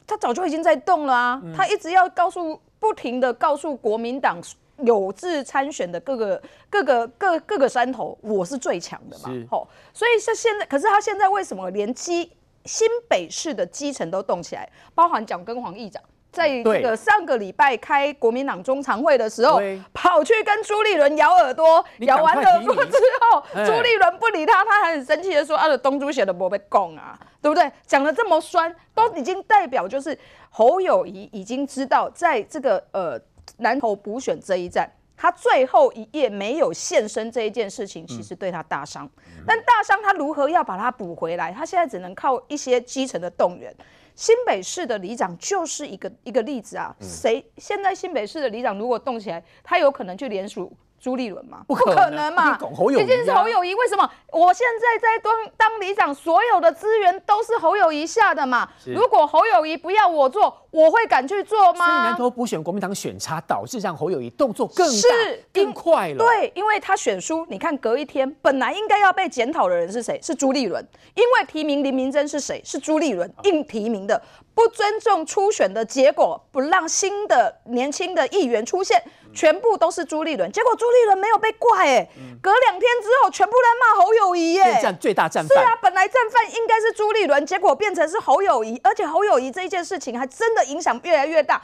[0.05, 4.42] 他早就已经在动了啊，嗯、他一直要告诉，不停的告诉国民党。
[4.85, 12.31] 有志参选的各个各个各各个山头，我是最强的嘛，吼，所以是现在，可是他现在为什么连基
[12.64, 19.61] 新北市的基层都动起来，包含蒋根黄议长，在这个上个礼拜开国民党中常会的时候，
[19.92, 27.71] 跑去跟朱立伦咬耳朵，咬完耳朵之后，朱立伦不理他，他还很生气的说：“啊，的东珠写的不被供啊，对不对？
[27.87, 30.16] 讲的这么酸，都已经代表就是
[30.51, 33.21] 侯友宜已经知道，在这个呃。”
[33.62, 39.09] 南投补选这一战，他最后一页没有现身这一件事情，其实对他大伤。
[39.16, 41.53] 嗯、但大伤他如何要把它补回来？
[41.53, 43.75] 他现在只能靠一些基层的动员。
[44.14, 46.94] 新北市的里长就是一个一个例子啊。
[47.01, 50.70] 谁、嗯、现在新北市的里长如果动起来，他有可能去联署。
[51.03, 51.65] 朱立伦吗？
[51.67, 52.57] 不可能嘛！
[52.57, 54.09] 毕竟是侯友宜，为什么？
[54.31, 58.69] 我现在在当当里长，所有的资源都是侯友谊下的嘛。
[58.87, 61.87] 如果侯友谊不要我做，我会敢去做吗？
[61.87, 66.19] 所以南投补选国民党选差，导致让侯友谊动作更大、是更快了。
[66.19, 70.21] 对，因为他选输，你看隔一天，本来应该要被检讨的人是谁？
[70.23, 70.87] 是朱立伦。
[71.15, 72.62] 因为提名林明珍是谁？
[72.65, 74.23] 是朱立伦硬提名的，
[74.55, 79.03] 不尊重初选的结果，不让新的年轻的议员出现。
[79.35, 82.07] 全部都是朱立伦，结果朱立伦没有被怪哎，
[82.43, 85.59] 隔两天之后，全部在骂侯友宜耶，战最大战犯。
[85.59, 91.62] 是啊，本来战犯应该是朱立伦，结果变成是侯友宜，而且侯友宜这一件事情还真的影响越来越大，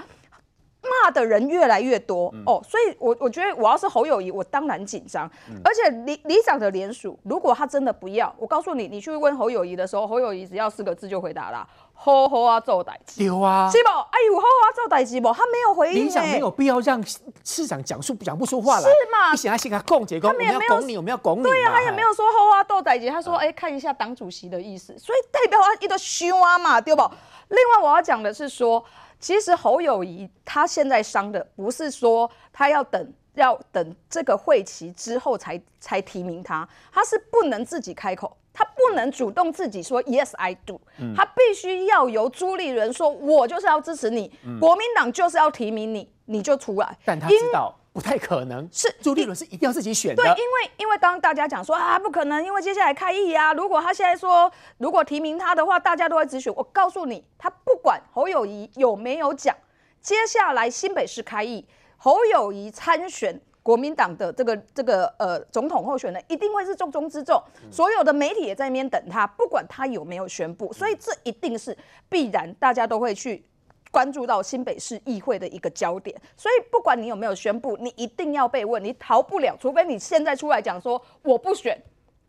[0.80, 11.68] 骂的人越来越多、嗯、哦，所以我我觉得我要是侯友谊，我当然紧张，嗯、而且里里长的联署，如果他真的不要，我告诉你，你去问侯友谊的时候，侯友谊只要四个字就回答了。
[12.00, 13.24] 好好啊，做代志。
[13.24, 13.88] 有啊，是不？
[13.88, 15.32] 哎呦，好好啊，做代志不？
[15.32, 16.06] 他没有回应。
[16.06, 17.04] 里长没有必要让
[17.44, 18.82] 市长讲述讲不出话来。
[18.82, 19.32] 是嘛？
[19.32, 21.42] 你想要先给他讲解，讲我们要拱你，我们要拱你。
[21.42, 23.10] 对呀，他也没有说好好啊，做代志。
[23.10, 27.02] 他说，哎，看一下党主席的意思，所以代表他一个凶啊嘛，对不？
[27.48, 28.82] 另外我要讲的是说，
[29.18, 38.36] 其实侯友宜他现在伤的不是说他要等要等这个会期之后才才提名他，他是不能自己开口。
[38.58, 46.98] 他不能主动自己说 Yes I do，嗯、他必须要由朱立伦说，我就是要支持你，嗯、国民党就是要提名你，你就出来。
[47.04, 50.24] 但他知道不太可能，是朱立伦是一定要自己选的。
[50.24, 56.52] 对，因为因为当大家讲说啊不可能，因为接下来开议啊，如果他现在说如果提名他的话，大家都会直选。
[56.56, 59.54] 我告诉你，他不管侯友谊有没有讲，
[60.00, 61.64] 接下来新北市开议，
[61.96, 63.40] 侯友谊参选。
[63.68, 67.38] 国民党的这个这个呃总统候选人一定会是重中之重，
[67.70, 71.76] 所有的媒体也在那边等他，不管他有没有宣布，所以这一定是
[72.08, 73.44] 必然，大家都会去
[73.90, 76.18] 关注到新北市议会的一个焦点。
[76.34, 81.78] 所以不管你有没有宣布，你一定要被问，你逃不了，除非你现在出来讲说我不选。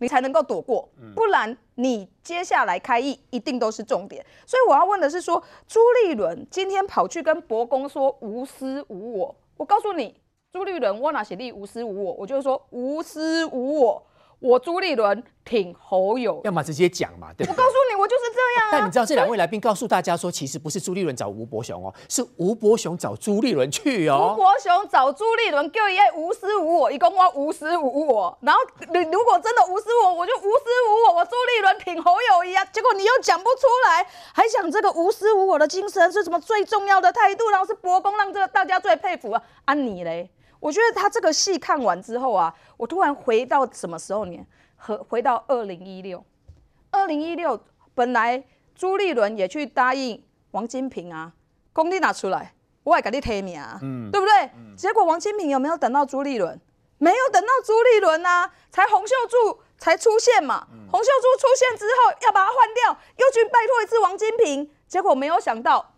[0.01, 4.25] 你才能够躲过，不然你接下来开议一定都是重点。
[4.45, 10.15] 所以我要问的是说，朱立伦今天跑去跟伯公说无私无我，我告诉你，
[10.51, 14.03] 朱立伦我哪写立无私无我，我就是说无私无我。
[14.39, 17.55] 我朱立伦挺侯友，要么直接讲嘛，对不对？
[17.55, 18.71] 我告诉你，我就是这样啊。
[18.71, 24.33] 但你知道这两位来宾告诉大家说，其实不是朱立伦找吴伯雄哦，是吴伯雄找朱立伦去哦。
[24.33, 28.35] 吴伯雄找朱立伦，叫一无私无我，一共我无私无我。
[28.41, 28.59] 然后
[28.91, 31.15] 你如果真的无私无我，我就无私无我。
[31.17, 39.43] 我朱立伦挺侯友一啊，结果你又讲不出来，还讲这个无私无我的精神是什么最重要的态度，然后是伯公让这个大家最佩服啊。
[39.65, 40.31] 啊你嘞？
[40.59, 44.37] 我觉得他这个戏看完之后啊，我突然回到什么时候呢？
[44.75, 46.23] 和回到二零一六，
[46.91, 47.59] 二零一六
[47.93, 48.43] 本来
[48.73, 51.33] 朱立伦也去答应王金平啊，
[51.73, 54.49] 工地拿出来，我也给你提名啊，嗯，对不对？
[54.55, 56.59] 嗯、结果王金平有没有等到朱立伦？
[56.97, 60.67] 没有等到朱立伦啊，才洪秀柱才出现嘛。
[60.71, 65.93] 嗯、洪秀柱出现之后要把他换掉，又去拜托一次王金平，结果没有想到。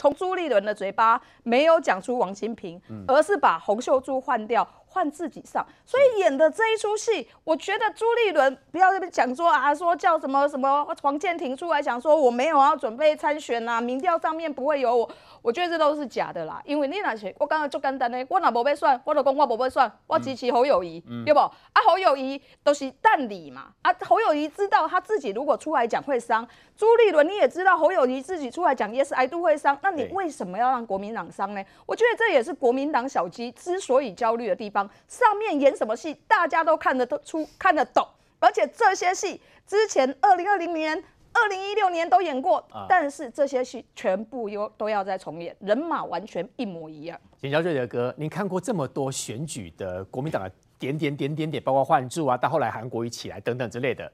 [0.00, 5.62] 从朱立伦的嘴巴没有讲出王金平，而是把洪秀柱换掉，换自己上。
[5.84, 15.10] 所以演的这一出戏，我觉得朱立伦不要在那边讲说啊，说叫什么什么黄建庭出来讲说我没有要准备参选呐，民调上面不会有我。
[15.42, 21.40] 我觉得这都是假的啦，因为你那些我刚刚就简单的，我哪不被算，我就讲我不被算，我支持侯友谊，嗯、对不？
[21.40, 21.52] 啊，
[21.86, 26.46] 侯友宜都是蛋理嘛，啊，侯友宜知道他自己如果出来讲会伤，
[26.80, 31.62] 朱立伦你也知道侯友谊自己出来讲 yes I do 会伤，那你为什么要让国民党伤呢？
[31.84, 38.02] 我觉得这也是国民党小鸡之所以焦虑的地方，上面演什么戏大家都看得出看得懂，
[38.38, 41.04] 而且这些戏之前二零二零年。
[41.32, 47.16] 二零一六年都演过，啊、但是这些戏全部又都要再重演，人马完全一模一样。
[47.40, 54.10] 简小瑞德哥，您看过这么多选举的国民党的点点点点点，包括换柱啊，到后来韩国瑜起来等等之类的，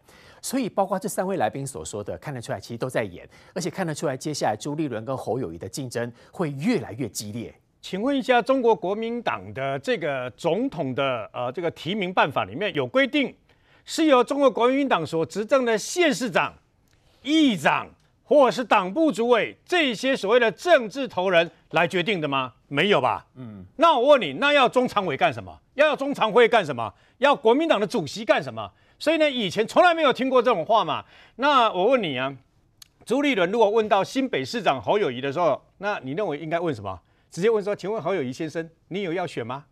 [0.46, 7.52] 所以包括这三位来宾所说的，看得出来其实都在演，而且看得出来接下来朱立伦跟侯友谊的竞争会越来越激烈。
[7.82, 13.34] 请问一下，中国国民党的这个总统的呃这个提名办法里面有规定，
[13.84, 16.54] 是由中国国民党所执政的县市长。
[17.24, 17.88] 议长
[18.22, 22.52] 或者是党部主委这些所谓的政治头人来决定的吗？
[22.68, 23.26] 没有吧。
[23.34, 25.58] 嗯，那我问你，那要中常委干什么？
[25.74, 26.94] 要要中常会干什么？
[27.18, 28.70] 要国民党的主席干什么？
[28.98, 31.04] 所以呢，以前从来没有听过这种话嘛。
[31.36, 32.34] 那我问你啊，
[33.04, 36.98] 朱立伦如果问到新北市长侯友谊的时候，那你认为应该问什么？
[37.30, 39.64] 直接问说，请问侯友谊先生，你有要选吗？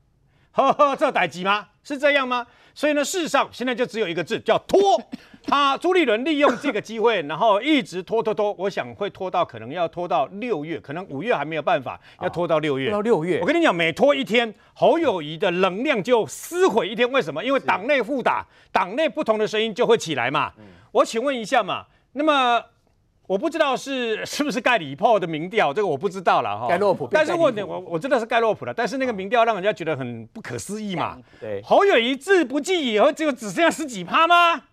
[0.53, 1.69] 呵呵，这歹机吗？
[1.83, 2.47] 是这样吗？
[2.75, 5.01] 所以呢，事实上现在就只有一个字，叫拖。
[5.47, 12.91] 他朱立伦利用这个机会，然后一直拖拖拖，我想会拖到可能要拖到六月，可能五月还没有办法，要拖到六月。
[12.91, 17.11] 到六月，我跟你讲，每拖一天，侯友谊的能量就撕毁一天。
[17.13, 17.45] 为什么？
[17.45, 20.53] 因为党内互打，党内不同的声音就会起来嘛。
[20.93, 22.63] 我请问一下嘛，那么。
[23.27, 26.69] 我不知道是是不是盖礼炮的民调，这个我不知道了哈。
[26.69, 31.17] 盖洛普，但是问题我我知道是盖洛普了，但是那个民调让人家觉得很不可思议嘛。
[31.41, 34.65] 对，侯友谊字不记以后就只剩下十几趴吗？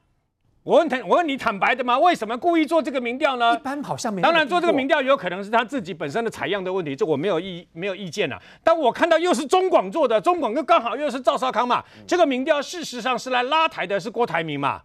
[0.64, 1.98] 我问坦，我问你坦白的吗？
[1.98, 3.56] 为什么故意做这个民调呢？
[3.56, 4.22] 一般好像没。
[4.22, 8.40] 当然做这个民调有可能是他自己本身的采样的问题，这我没有意没有意见了。
[8.64, 14.82] 但我看到又是中广做的，中广又刚好又是赵少康嘛，这个民调事实上是来拉抬的是郭台铭嘛。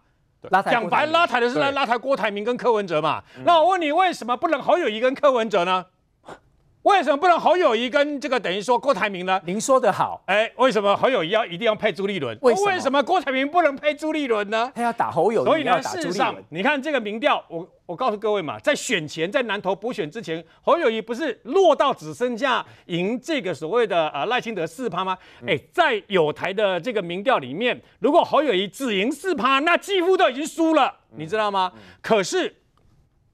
[0.65, 3.21] 讲白拉抬的是来拉抬郭台铭跟柯文哲嘛？
[3.43, 5.85] 那我问你，为什么不能侯友谊跟柯文哲呢？
[6.87, 9.41] 为什么不能侯友谊跟这个等于说郭台铭呢？
[9.45, 12.37] 您说得好，哎，为什么侯友谊要一定要配朱立伦？
[12.41, 14.71] 为什么，为什么郭台铭不能配朱立伦呢？
[14.73, 25.17] 他要打侯友宜，所以呢，事实上，你看这个民调，我我告诉各位嘛，在选前，在南投补选之前，侯友谊不是落到只剩下赢这个所谓的呃赖清德四趴吗？
[25.41, 31.69] 哎、嗯，在友台的这个民调里面，如果侯友谊只赢四趴，那几乎都已经输了，嗯、你知道吗？
[31.75, 32.55] 嗯、可是。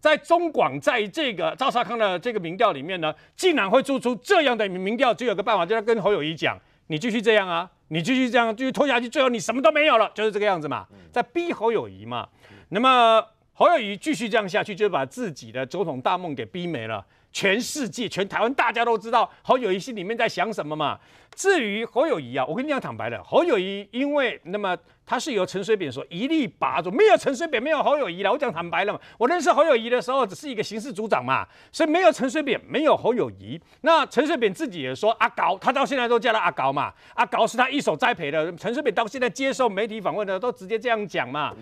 [0.04, 12.28] 在中广，在这个赵少康的这个民调里面呢，竟然会做出这样的民调，只有个办法，就是跟侯友谊讲：你继续这样啊，你继续这样，继续拖下去，最后你什么都没有了，就是这个样子嘛，在逼侯友谊嘛。
[12.68, 17.06] 那么侯友谊继续这样下去，就把自己的总统大梦给逼没了。
[17.32, 21.00] 全世界、全台湾，大家都知道侯友谊心里面在想什么嘛。
[21.36, 28.32] 至于侯友宜啊，我跟你讲坦白的，侯友宜因为那么他是由陈水扁所一力拔住，没有陈水扁，没有侯友宜了。
[28.32, 33.60] 我讲坦白了嘛，我认识侯友宜的时候只是一个刑事组长嘛，所以没有陈水扁，没有侯友宜。
[33.82, 38.56] 那陈水扁自己也说阿高，他到现在都叫他阿高嘛，阿高是他一手栽培的。
[38.56, 41.54] 陈水扁到现在接受媒体访问的都直接这样讲嘛。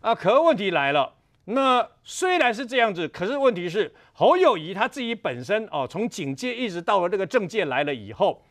[0.00, 1.12] 啊，可问题来了。
[1.50, 8.42] 那虽然是这样子，可是问题是侯友宜他自己本身哦，从警界一直到了这个政界来了以后，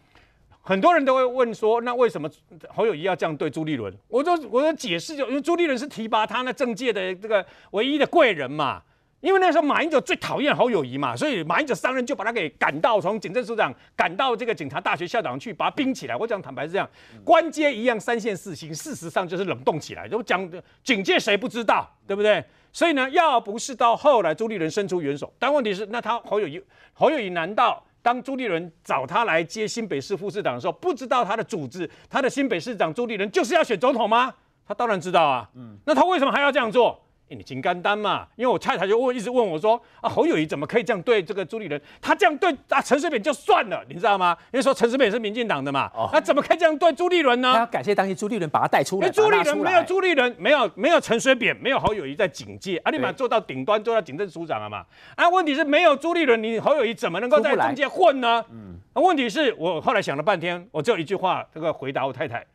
[0.68, 2.30] 很多人都会问说，那为什么
[2.68, 3.94] 侯友宜要这样对朱立伦？
[4.10, 8.82] 我就我就解释就，因为朱立伦是提拔他那政界的这个唯一的贵人嘛。
[9.22, 16.16] 因为那时候马英九最讨厌侯友宜嘛，所以马英九上任就把他给赶到从警政署长赶到这个警察大学校长去，把他冰起来。
[16.18, 16.88] 我讲坦白是这样，
[17.24, 20.06] 官阶一样三线四星，事实上就是冷冻起来。
[20.08, 20.48] 就讲
[20.84, 22.44] 警界谁不知道，对不对？
[22.74, 34.34] 所以呢，要不是到后来朱立伦伸出援手，但问题是，那他侯友宜侯友宜难道当朱立伦找他来接新北市副市长的时候，不知道他的组织，他的新北市长朱立伦就是要选总统吗？
[34.66, 37.06] 他当然知道啊，嗯，那他为什么还要这样做？
[37.30, 38.26] 欸、你金刚单嘛？
[38.38, 41.80] 因为我太太就问，一直问我说：“啊，侯友谊怎么可以这样对这个朱立伦？
[42.02, 44.38] 他这样对啊陈水扁就算了，你知道吗？
[44.54, 47.52] 因为说陈水扁是民进党的嘛，啊、怎么可以这样对朱立伦呢？
[47.52, 49.10] 他要感谢当年朱立伦把他带出来。
[49.10, 54.86] 朱立伦没有朱立伦，没有没有陈水扁，没有侯友谊在警戒，啊，你把做到顶端，做到警政署长了嘛？
[55.16, 58.44] 啊，问题是没有朱立伦，你侯友谊怎么能够在中间混呢？
[58.52, 62.46] 嗯，啊，问题是我后来想了半天，我只有一句话，这个回答我太太。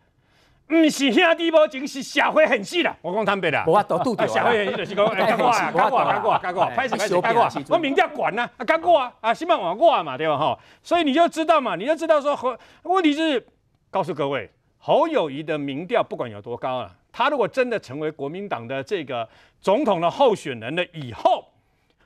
[0.73, 2.97] 不是兄弟无情，是社会很细的。
[3.03, 4.27] 我讲坦白的，我都拄着。
[4.27, 7.47] 社会很细就是讲，哎，干我啊，干我，干我，干我，拍死拍死，干我。
[7.69, 10.39] 我民调管呢，啊，干我啊，啊，希望我过嘛，对吧？
[10.39, 13.47] 哈，所以你就知道嘛，你就知道说侯，问题是
[13.91, 19.29] 告诉各位，侯友谊的民调不管有多高啊，他如果真的成为国民党的这个
[19.61, 21.45] 总统的候选人了以后，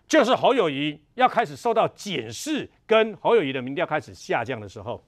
[0.08, 5.00] 就是侯友谊要开始受到检视，跟侯友谊的民调开始下降的时候。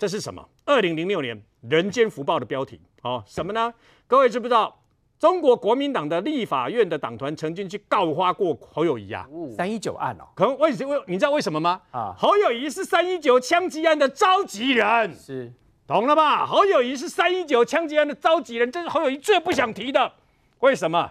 [0.00, 0.48] 这是什么？
[0.64, 3.72] 二零零六年《人间福报》的标题哦，什么呢？
[4.06, 4.74] 各位知不知道？
[5.18, 10.24] 中国国民党的立法院的党团曾经去告发过侯友谊啊，三一九案哦。
[10.36, 11.02] 可能为什么？
[11.08, 11.82] 你知道为什么吗？
[11.90, 15.52] 啊，侯友谊是三一九枪击案的召集人，是，
[15.88, 16.46] 懂了吧？
[16.46, 20.12] 侯友谊是三一九枪击案的召集人，这是侯友谊最不想提的。
[20.60, 21.10] 为什么？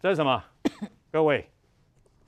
[0.00, 0.44] 这是什么？
[1.10, 1.50] 各位，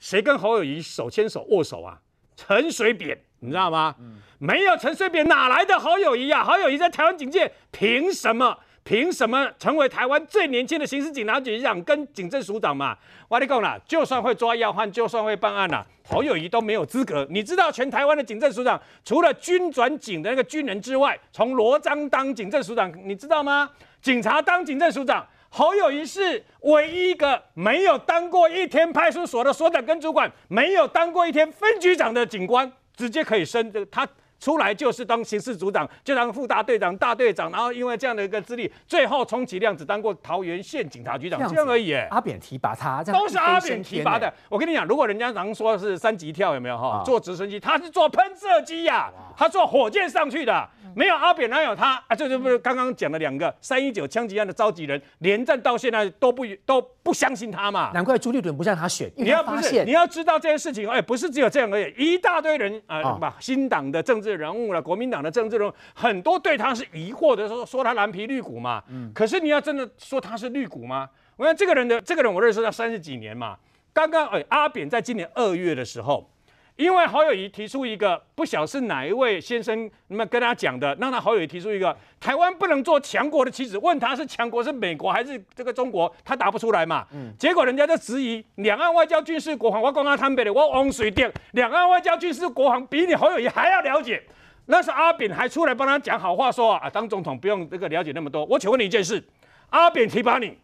[0.01, 2.01] 谁跟侯友谊手牵手握手啊？
[2.35, 3.17] 陈水扁。
[3.41, 3.95] 你知道吗？
[4.01, 6.43] 嗯、没有陈水扁哪来的侯友谊啊？
[6.43, 8.57] 侯友谊在台湾警界凭什么？
[8.83, 12.97] 凭什么成为台湾最年轻的刑事警察局长跟警政署长嘛？
[13.27, 17.27] 我跟你讲啦，就算会抓要犯，就算会办案啦，侯友谊都没有资格。
[17.29, 23.69] 你知道全台湾的警政署长，除了军转警的那个军人之外，从罗章当警政署长，你知道吗？
[24.01, 32.71] 警察当警政署长，侯友谊是唯一一个没有当过一天派出所的所长跟主管，没有当过一天分局长的警官。
[32.97, 41.93] 直接可以升这个，他出来就是当刑事组长，就当副大队长、大队长，然后因为这样的一个资历，最后充其量只当过桃园县警察局长，这样，而已。
[42.11, 44.33] 阿扁提拔他，都是阿扁提拔的。
[44.49, 47.03] 我跟你讲，如果人家常说是三级跳，有没有哈？
[47.05, 50.69] 坐直升机，他是坐喷射机呀，他坐火箭上去的。
[50.95, 52.17] 没有阿扁，哪有他啊？
[52.17, 57.91] 这就不是刚刚讲的两个三一九枪击案的召集人，连战到现在都不都不相信他嘛？
[57.93, 59.11] 难怪朱立伦不让他选。
[59.15, 68.83] 你要不是你要知道这件事情，哎，不是只有这样而已，一大堆人啊，把新党的政治人物了，国民党的政治人物，很多对他是疑惑的，说说他蓝皮绿骨嘛。
[68.89, 69.13] 嗯。
[69.15, 71.09] 可是你要真的说他是绿骨吗？
[71.37, 73.57] 我看这个人的这个人，我认识他三十几年嘛。
[73.93, 76.29] 刚刚哎，阿扁在今年二月的时候。
[76.77, 87.07] 因为侯友谊提出一个不晓是哪一位先生那么跟他讲的，让他侯友谊提出一个台湾不能做强国的棋子，问他是强国是美国还是这个中国，他答不出来嘛。
[87.13, 94.23] 嗯，结果人家就质疑两岸外交军事国防，我刚刚谈北的，我往水电两岸外交军事国防比你侯友谊还要了解。
[94.67, 98.45] 那是阿扁还出来帮他讲好话说，说啊，当总统不用这个了解那么多。
[98.45, 99.25] 我请问你一件事，
[99.71, 100.59] 阿扁提拔你，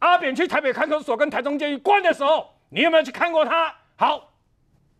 [0.00, 3.74] 阿扁去台北看守所跟台中监狱关的时候，你有没有去看过他？
[3.96, 4.32] 好。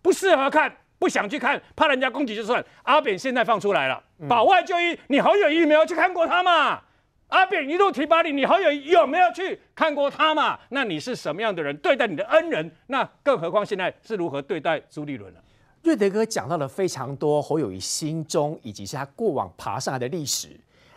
[0.07, 2.65] 不适合看，不想去看，怕人家攻击就算。
[2.85, 6.81] 阿扁现在放出来了，保外就医，你侯友谊没有去看过他嘛？
[7.27, 10.57] 阿扁一路提拔你，你侯友宜有没有去看过他嘛？
[10.69, 11.77] 那你是什么样的人？
[11.79, 15.43] 对待你的恩人，那更何况现在是如何对待朱立伦了？
[15.83, 20.51] 瑞德哥讲到了非常多侯友谊心中以及是他过往爬上来的历史，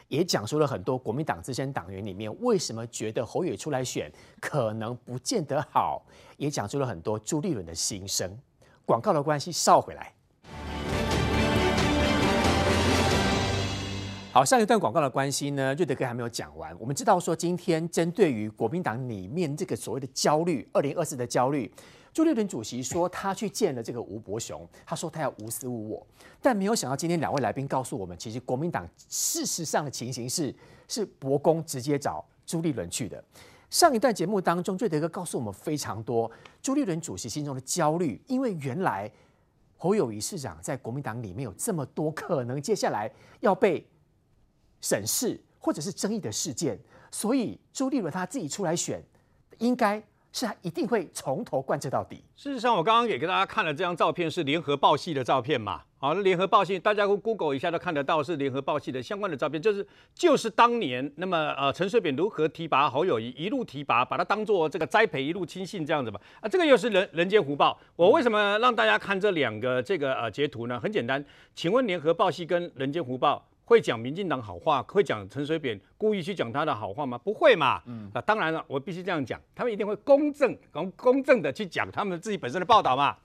[0.08, 6.06] 也讲述了很多国民党资深党员里面为什么觉得侯友宜出来选可能不见得好，
[6.38, 8.32] 也讲述了很多朱立伦的心声。
[8.90, 10.12] 广告的关系，稍回来。
[14.32, 16.76] 好，上一段广告的关系呢，瑞德哥还没有讲完。
[16.80, 21.72] 我们知道说，今天针对于国民党里面这个所谓的焦虑，二零二四的焦虑，
[22.12, 26.08] 朱立伦主席说他去见了这个吴伯雄，他说他要无私无我，
[26.42, 30.52] 但没有想到今天两位来宾告诉我们，其实国民党事实上的情形是，
[30.88, 33.24] 是伯公直接找朱立伦去的。
[33.70, 36.30] 上一段节目当中，瑞德哥告诉我们非常多
[36.62, 39.12] 朱立伦主席心中的焦虑，因为原来
[39.78, 43.12] 侯友谊市长在国民党里面有这么多可能接下来
[43.42, 43.88] 要被
[44.82, 46.80] 审视或者是争议的事件，
[47.12, 49.04] 所以朱立伦他自己出来选，
[49.60, 50.02] 应该
[50.34, 52.24] 是他一定会从头贯彻到底。
[52.36, 55.84] 事实上，我刚刚也给大家看了这张照片，是联合报系的照片嘛？
[56.02, 66.18] 好，那联合报系大家 Google 一下都看得到，是联合报系的相关的照片，就是就是当年那么呃陈水扁如何提拔侯友谊，一路提拔，把他当做这个栽培，一路亲信这样子吧。
[66.40, 67.78] 啊，这个又是人人间福报。
[67.98, 70.80] 我为什么让大家看这两个这个呃截图呢？
[70.80, 71.22] 很简单，
[71.54, 77.18] 请问联合报系跟人间福报会讲民进党好话，会讲陈水扁故意去讲他的好话吗？
[77.18, 77.82] 不会嘛。
[77.88, 83.18] 嗯，啊，当然了，我必须这样讲，他们一定会公正公公正的去讲他们自己本身的报道嘛。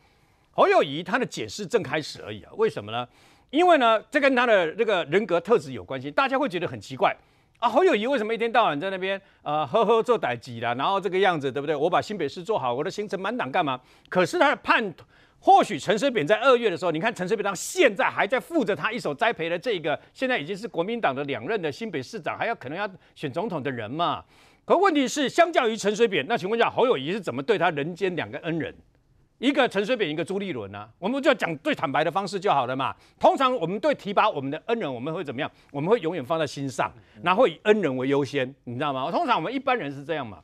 [0.54, 3.06] 侯友宜他的解释正开始而已啊，为什么呢？
[3.50, 6.10] 因为呢，这跟他的这个人格特质有关系。
[6.10, 7.16] 大家会觉得很奇怪
[7.58, 11.74] 啊，侯友宜为什么一天到晚在那边呃呵呵做代志啦，然后这个样子对不对？
[11.74, 13.80] 我把新北市做好，我的行程满档干嘛？
[14.08, 14.94] 可是他的叛，
[15.40, 24.24] 或许陈水扁在二月的时候，你看陈水扁到现在还在负责他一手栽培的这个，现在已经是国民党的两任的新北市长，还要可能要选总统的人嘛。
[24.64, 28.74] 可问题是，相较于陈水扁，那请问一下，侯友宜是怎么对他人间两个恩人？
[29.44, 30.88] 一个陈水扁，一个朱立伦、啊？
[30.98, 32.96] 我们就要讲最坦白的方式就好了嘛。
[33.20, 35.50] 通常我们对提拔我们的恩人，我们会怎么样？
[35.70, 36.90] 我们会永远放在心上，
[37.22, 39.10] 然后以恩人为优先，你知道吗？
[39.10, 40.38] 通常我们一般人是这样嘛。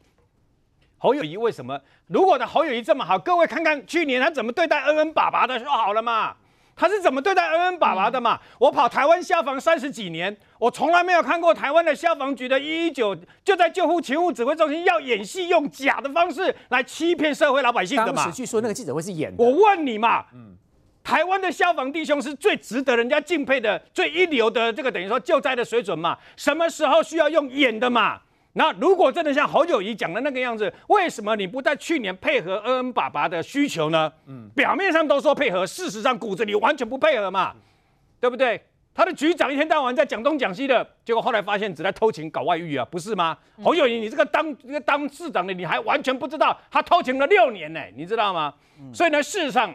[0.98, 1.80] 侯友谊为什么？
[2.08, 6.36] 如果的侯友谊这么好，各位看看去年他怎么对待恩恩爸爸的就好了嘛。
[6.74, 8.38] 他是怎么对待恩恩爸爸的嘛？
[8.58, 18.24] 我跑台湾消防三十几年，我从来没有看过台湾的消防局的一一九就在救护勤务指挥中心要演戏，用假的方式来欺骗社会老百姓的嘛？
[18.24, 19.44] 当时据说那个记者会是演的。
[19.44, 20.56] 我问你嘛，嗯，
[21.04, 26.16] 台湾的消防弟兄是最值得人家敬佩的、最一流的这个等于说救灾的水准嘛？
[26.36, 28.20] 什么时候需要用演的嘛？
[28.54, 34.12] 那如果真的像侯友宜讲的那个样子，为什么你不在去年配合恩恩爸爸的需求呢？
[34.26, 37.54] 嗯，表面上都说配合，事实上骨子里完全不配合嘛，
[38.18, 38.60] 对不对？
[38.92, 43.38] 他的局长一天到晚在讲东讲西的，结果后来发现只在偷情搞外遇啊，不是吗？
[43.56, 48.52] 嗯、侯友宜，你这个当这个当市长的，你还完全不知道他偷情了六年呢，你知道吗？
[48.80, 49.72] 嗯、所以呢，事实上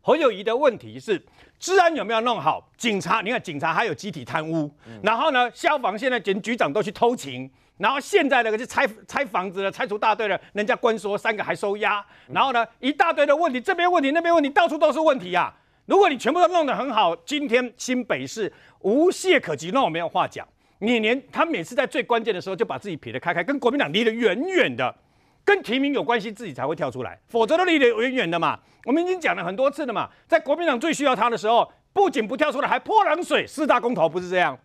[0.00, 1.22] 侯友宜的问题是
[1.60, 2.66] 治安有没有弄好？
[2.78, 7.50] 警察，你看警察还有集体贪污，嗯、然后呢，消防现在连局长都去偷情。
[7.82, 15.54] 然后现在那个是拆拆房子的，拆除大队的，人家关说三个还收押，然后呢，一大堆的问题，这边问题那边问题，到处都是问题呀、啊。
[15.86, 18.52] 如果你全部都弄得很好，今天新北市
[18.82, 20.46] 无懈可击，那我没有话讲。
[20.78, 24.94] 你连他每次在最关键的时候就把自己撇得开开，跟国民党离得远远的，
[25.44, 28.56] 跟提名有关系，自己才会跳出来，否则都离得远远的嘛。
[28.84, 34.56] 我们已经讲了很多次了嘛，在国民党最需要他的时候，不仅不跳出来，还泼冷水，四大公投不是这样。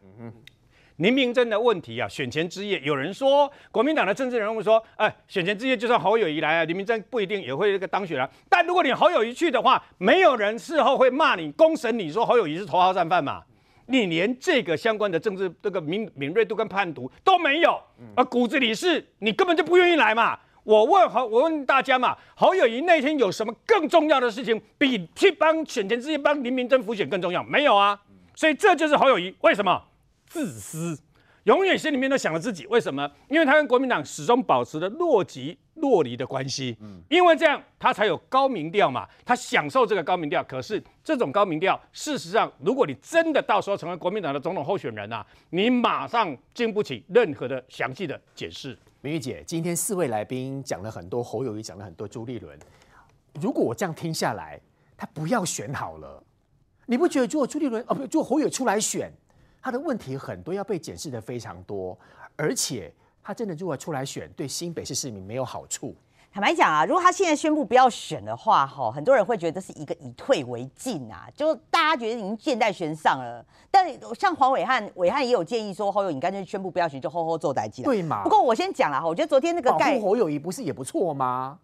[0.97, 8.27] 林明溱的问题啊，选前之夜，有人说国民党的政治人物说，哎，选前之夜就算侯友谊来啊，林明溱不一定也会这个当选啊。
[8.49, 13.43] 但如果你侯友谊去的话，没有人事后会骂你、公审你说侯友谊是头号战犯嘛？
[13.85, 17.79] 你连这个相关的政治这个敏敏锐度跟判读都没有，
[18.15, 20.39] 而骨子里是你根本就不愿意来嘛？
[20.63, 27.43] 我问侯，我问大家嘛，侯友谊那天有什么更重要的事情，比去帮选前之夜帮林明溱辅选更重要？
[27.43, 28.01] 没有啊。
[28.33, 29.79] 所以这就是侯友谊为什么？
[30.27, 30.99] 自私，
[31.43, 32.65] 永远心里面都想着自己。
[32.67, 33.09] 为什么？
[33.29, 36.77] 因为他跟国民党始终保持着若即若离的关系。
[36.81, 39.07] 嗯，因为这样他才有高民调嘛。
[39.25, 40.43] 他享受这个高民调。
[40.43, 48.77] 可是这种高民调，事实上，如果你真的到时候成为国民党的总统候选人啊，你马上经不起任何的详细的解释。
[48.99, 52.57] 明玉姐，今天四位来宾讲了很多，侯友宜讲了很多，朱立伦。
[53.39, 54.59] 如果我这样听下来，
[54.97, 56.21] 他不要选好了，
[56.87, 59.09] 你不觉得如果朱立伦哦不，如果侯友宜出来选？
[59.67, 61.97] 他的问题很多，要被检视的非常多，
[62.37, 62.89] 而且
[63.21, 65.93] 他真的如果出来选，对新北市市民没有好处。
[66.31, 73.45] 坦白讲啊，如果他现在宣布不要选的话，哈，很多人会觉得是一个以退为进啊，就大家觉得已经箭在弦上了。
[73.69, 73.85] 但
[74.17, 77.83] 像黄伟汉，伟汉也有建议说，侯友宜你干脆宣布不要选，就好好做代志。
[77.83, 78.23] 对嘛？
[78.23, 81.59] 不过我先讲了哈，我觉得昨天那个保护侯友谊不是也不错吗？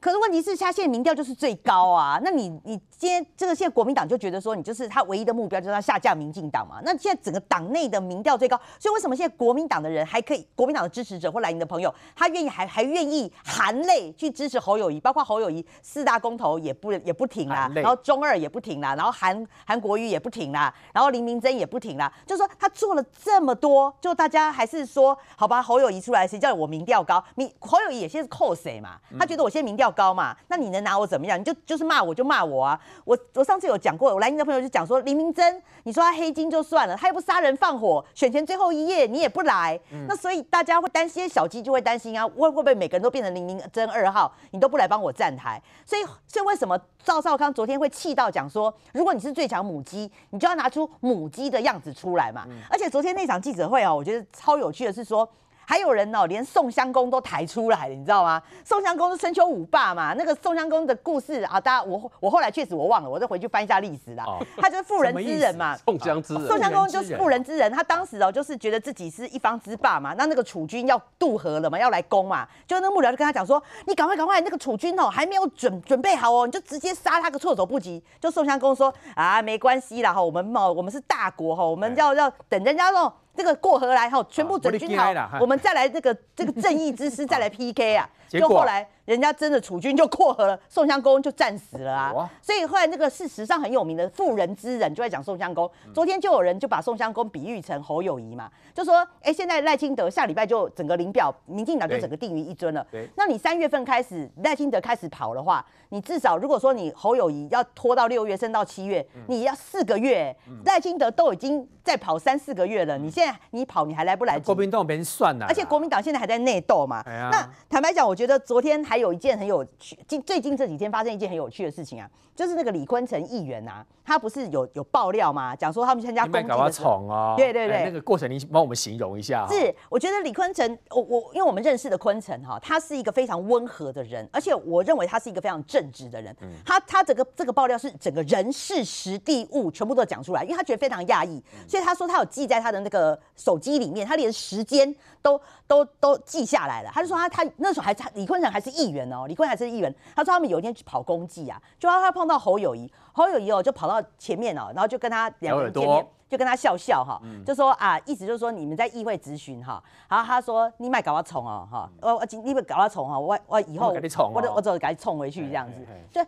[0.00, 2.20] 可是问题是，他现在民调就是最高啊。
[2.22, 6.80] 那你你今天这个现在国民党就觉得说，你就是他唯一的目标就是他下架民进党嘛。
[6.84, 27.22] 那现在整个党内的民调最高，所以为什么现在国民党的人还可以，国民党的支持者或蓝营的朋友，他愿意还还愿意含泪去支持侯友谊，包括侯友谊四大公投也不也不停啦，然后中二也不停啦，然后韩韩国瑜也不停啦，然后林明珍也不停啦，就是说他做了这么多，就大家还是说好吧，侯友谊出来，谁叫我民调高？
[27.34, 29.00] 你侯友谊也先是扣谁嘛？
[29.18, 29.87] 他觉得我现在民调。
[29.90, 30.36] 高嘛？
[30.48, 31.38] 那你能拿我怎么样？
[31.38, 32.80] 你就就是骂我就骂我啊！
[33.04, 44.32] 我我上次有讲过，我来你的朋友就讲说林明珍，你说他黑金就算了，他又不杀人放火，选前最后一夜你也不来，嗯、那所以大家会担心，小鸡就会担心啊，会会不会每个人都变成林明珍二号？
[44.50, 52.44] 你都不来帮我站台，所以所以为什么赵少康昨天会气到讲说，如果你是最强母鸡，你就要拿出母鸡的样子出来嘛？
[52.48, 55.28] 嗯、而且昨天那场记者会啊，我觉得超有趣的是说。
[55.68, 58.42] 还有人哦，连宋襄公都抬出来了，你知道吗？
[58.64, 64.24] 宋襄公是春秋五霸嘛，那个宋襄公的故事啊，大家我我后来确实我忘了，我再回去翻一下历史啦。
[64.26, 66.46] 哦、他就是妇人之仁嘛，宋襄之仁。
[66.46, 78.02] 宋襄公就是妇人之仁，他当时哦就是觉得自己是一方之霸嘛，那那个楚军要渡河了嘛，要来攻嘛，就那幕僚就跟他讲说，你赶快赶快，那个楚军哦还没有准准备好哦，你就直接杀他个措手不及。
[78.18, 83.12] 就宋襄公说啊，没关系啦哈，我们嘛我们是大国哈，我们要要等人家喽。
[83.38, 88.86] 这个过河来哈，全部整军好，我们再来这个这个正义之师 再来 PK 啊，结果后来。
[89.08, 92.30] 人家真的楚军就过河了，宋襄公就战死了啊！
[92.42, 95.66] 所以后来那个是史上很有名的妇人之仁就在讲宋襄公。
[95.94, 102.86] 昨天就有人就把宋襄公比喻成侯友谊嘛，就说：哎，现在赖清德下礼拜就整个领表，民进党就整个定于一尊了。
[103.14, 110.36] 那你三月份开始赖清德开始跑的话，你至少如果说你侯友谊要拖到六月升到七月，你要四个月。
[110.66, 114.38] 赖清德都已经在跑三四个月了，你现在你跑你还来不来？
[114.40, 117.02] 国民党没人算呐，而且国民党现在还在内斗嘛。
[117.06, 118.98] 那坦白讲，我觉得昨天还。
[118.98, 125.54] 有一件很有趣，近最近这几天发生一件很有趣的事情啊，就是那个李坤城议员啊，他不是有有爆料吗？
[125.54, 129.46] 讲说他们参加攻击的时候，哦、对对对、欸，那个过程你帮我们形容一下。
[129.48, 136.34] 是，我觉得李坤城，我我因为我们认识的坤城哈，他是一个非常温和的人，而且我认为他是一个非常正直的人。
[136.40, 144.92] 嗯、他他整个这个爆料是整个人事时地物全部都讲出来，因为他觉得非常讶异，所以他说他有记在他的那个手机里面，他连时间
[145.22, 146.90] 都都都记下来了。
[146.92, 149.94] 他就说他他那时候还是李坤城还是议员哦，李坤城还是议员。
[150.14, 166.26] 他说他们有一天去跑公祭啊，就他碰到侯友谊，侯友谊哦就跑到前面哦，然后就跟他两个人见面，就跟他笑笑哈，就说啊，意思就是说你们在议会咨询哈，然后他说你卖搞我宠哦哈，我我你们搞我宠哈，我我以后我我就赶紧冲回去这样子，对。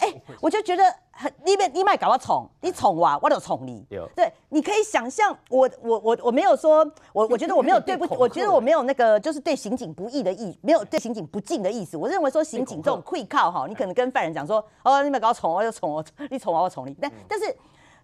[0.00, 3.86] 哎、欸， 我就觉得很，你别你别搞我宠，你宠我，我就宠你。
[4.16, 6.78] 对，你可以想象，我我我我没有说，
[7.12, 11.96] 我 我觉得我没有对不，我觉得我没有那个就是对刑警不义的意，没有对刑警不敬的意思。
[11.96, 16.96] 我认为说刑警这种愧靠哈，你可能跟犯人讲说，哦，你别搞我宠，我就宠我，你宠我，我宠你。
[17.00, 17.54] 但但是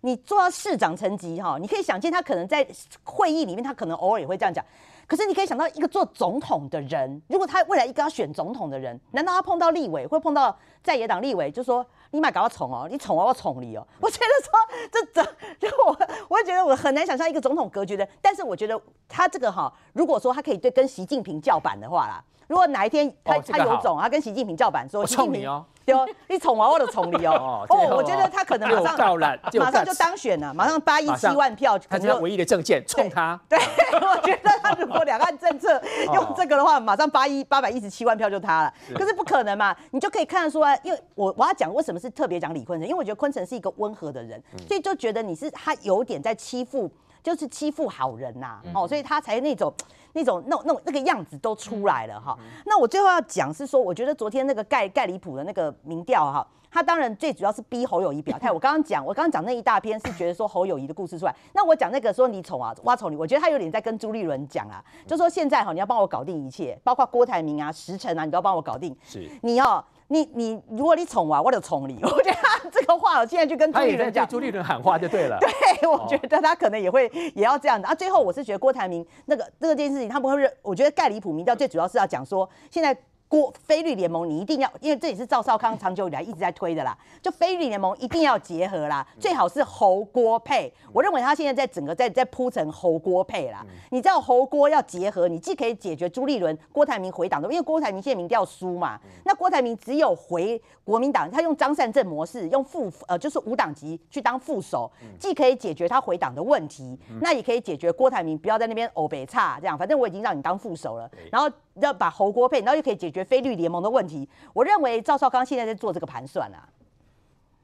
[0.03, 2.67] 你做到市长层级哈，你可以想见他可能在
[3.03, 4.65] 会议里面，他可能偶尔也会这样讲。
[5.09, 13.87] 可是你可以想到一个做总统的人，如果他未来一个要选总统的人，难道他碰到立委，会碰到在野党立委，就说你买搞我宠哦，你宠我我宠你哦？
[14.01, 14.53] 我觉得说
[14.93, 15.99] 这这，就我
[16.29, 18.07] 我会觉得我很难想象一个总统格局的。
[18.21, 18.79] 但是我觉得
[19.09, 25.65] 他这个哈，如果说他可以对跟习近平叫板的话啦，如果哪一天他、他有种，他跟习近平叫板说，习近平。
[25.93, 27.65] 对，你宠我，我就宠你哦。
[27.71, 29.19] 哦，我觉得他可能马上
[29.55, 33.41] 马上就当选了，马上八亿七万票，他是唯一的政见，冲他。
[33.49, 33.59] 对，
[33.93, 35.81] 我觉得他如果两岸政策
[36.13, 38.75] 用这个的话，马上八亿八百一十七万票就他了。
[38.95, 46.91] 可是不可能嘛，你就可以看得出来，因为我我要讲为什么是特别讲李坤城，因为我觉得坤城是一个温和的人，所以就觉得你是他有点在欺负，
[47.23, 48.61] 就是欺负好人呐。
[48.75, 49.73] 哦，所以他才那种。
[50.13, 52.37] 那种那那那个样子都出来了哈，
[52.67, 58.51] 那我最后要讲是说，我觉得昨天那个盖盖里普的那个民调哈，他当然最主要是逼侯友谊表态。
[58.53, 68.97] 我刚刚讲，我刚刚讲那一大篇是觉得说侯友谊的故事出来，那我讲那个说你宠啊，挖宠你，我觉得他有点在跟朱立伦讲啊，就说现在哈你要帮我搞定一切，包括郭台铭啊、时辰啊，你都要帮我搞定。
[69.05, 69.85] 是，你要。
[70.09, 71.99] 你你如果你宠我，我就宠你。
[72.05, 75.39] 我觉得他这个话，我现在就跟朱立伦讲，朱立伦喊话就对了。
[75.41, 77.95] 对，我觉得他可能也会也要这样子啊。
[77.95, 82.97] 最后我是觉得郭台铭那个这个件事情，他不会认，我觉得盖里普民调最主要是要讲说现在。
[83.29, 86.97] 郭菲律联盟，你一定要，因为这也是赵少康长久以来一直在推的啦。
[87.21, 90.73] 就菲律联盟一定要结合啦，最好是侯郭配。
[90.95, 93.65] 我认为他现在在整个在在铺成侯郭配啦。
[93.91, 98.99] 你知道侯郭要结合，你既可以解决朱立伦、郭台铭回党的，因为郭台铭现在民调输嘛。
[99.25, 109.77] 那郭台铭只有回国民党，他用张善政模式，用副呃就是五党籍去当副手，既可以解决他回党的问题，那也可以解决郭台铭不要在那边欧北差这样。
[109.77, 111.51] 反正我已经让你当副手了，然后。
[111.81, 114.29] 要把侯郭配，然后又可以解决非绿联盟的问题。
[114.53, 116.69] 我认为赵少康现在在做这个盘算啊。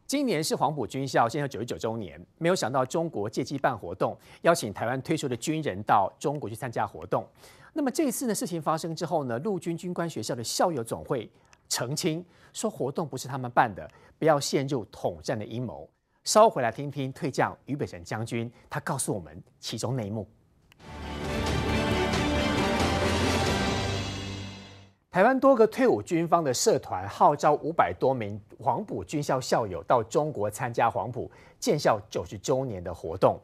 [0.07, 7.27] 今年是黄埔军校建校九十九周年，没有想到中国借机办活动，邀请台湾退休的军人到中国去参加活动。
[7.73, 11.29] 那么这一次呢，事情发生之后呢，陆军军官学校的校友总会
[11.69, 15.89] 澄清说，活动不是他们办的，不要陷入统战的阴谋。
[16.23, 20.29] 稍回来听听退将于北辰将军，他告诉我们其中内幕。
[25.15, 33.39] 台湾多个退伍军方的社团号召五百多名黄埔军校校友到中国参加黄埔建校九十周年的活动，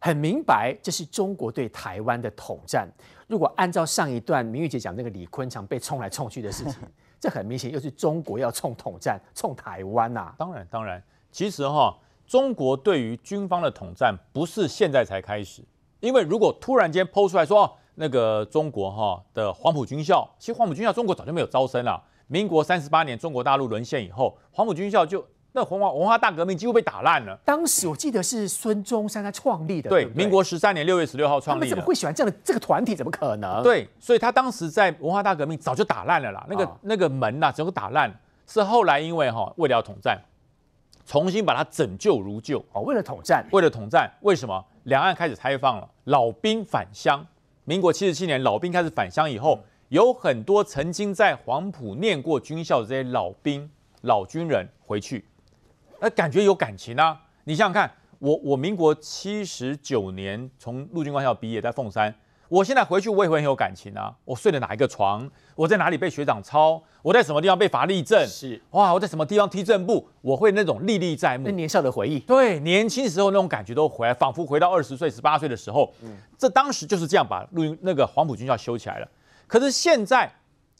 [0.00, 2.88] 很明白这是中国对台湾的统战。
[3.26, 6.76] 如果按照上一段明玉姐讲那个李坤城被冲来冲去的事情，
[7.20, 10.34] 这很明显又是中国要冲统战，冲台湾呐、啊。
[10.38, 11.94] 当然，当然，其实哈，
[12.26, 15.62] 中国对于军方的统战不是现在才开始，
[16.00, 17.76] 因为如果突然间抛出来说。
[17.96, 22.00] 那个中国哈的黄埔军校，其实黄埔军校中国早就没有招生了。
[22.28, 27.38] 民国三十八年中国大陆沦陷以后，黄埔军校就那文化文化大革命几乎被打烂了。
[27.44, 31.66] 当时我记得是孙中山他创立的，对，对对民国十三年六月十六号创立的。
[31.66, 32.94] 他们怎么会喜欢这样的这个团体？
[32.94, 33.62] 怎么可能？
[33.62, 38.12] 对，所以他当时在文化大革命早就打烂了啦，那个、哦、那个门呐、啊，整个打烂。
[38.46, 40.20] 是后来因为哈为了要统战，
[41.06, 42.64] 重新把它拯救如旧。
[42.72, 44.64] 哦，为了统战，为了统战，为什么？
[44.84, 47.24] 两岸开始开放了，老兵返乡。
[47.68, 49.58] 民国七十七年，老兵开始返乡以后，
[49.88, 53.68] 有很多曾经在黄埔念过军校的这些老兵、
[54.02, 55.24] 老军人回去，
[56.00, 57.20] 那感觉有感情啊。
[57.42, 62.14] 你想想看，我我民国七十九年从陆军官校毕业，在凤山。
[62.48, 64.14] 我现在回去，我也会很有感情啊。
[64.24, 65.28] 我睡了哪一个床？
[65.54, 66.80] 我在哪里被学长抄？
[67.02, 68.26] 我在什么地方被罚立正？
[68.26, 70.08] 是哇，我在什么地方踢正步？
[70.20, 71.44] 我会那种历历在目。
[71.46, 75.92] 那年少的回忆，对，年轻时候那种感觉都回来，仿佛回到二十岁、十八岁的时候。
[76.02, 79.08] 嗯，这当时就是这样把陆军那个黄埔军校修起来了。
[79.46, 80.30] 可是现在，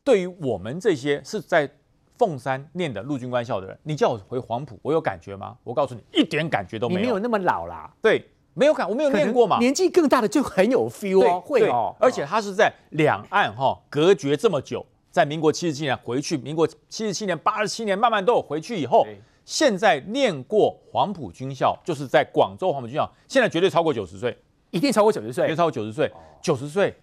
[0.05, 1.69] 对于我们这些是在
[2.17, 5.57] 凤山念的陆军官校的人，你叫我回黄埔，我有感觉吗？
[5.64, 7.01] 我告诉你，一点感觉都没有。
[7.01, 7.93] 你没有那么老啦。
[8.01, 8.25] 对。
[8.59, 9.59] 没有感，我没有念过嘛。
[9.59, 11.94] 年纪更大的就很有 feel 哦，会哦。
[12.00, 19.07] 而且他是在两岸哈隔绝这么久，在民国七十七年回去，民国七十七年、八十七年慢慢都有回去以后，
[19.44, 24.34] 现在念过黄埔军校，就是在广州黄埔军校，现在绝对超过九十岁，
[24.70, 26.11] 一定超过九十岁，绝对超过九十岁。
[26.40, 26.96] 九十岁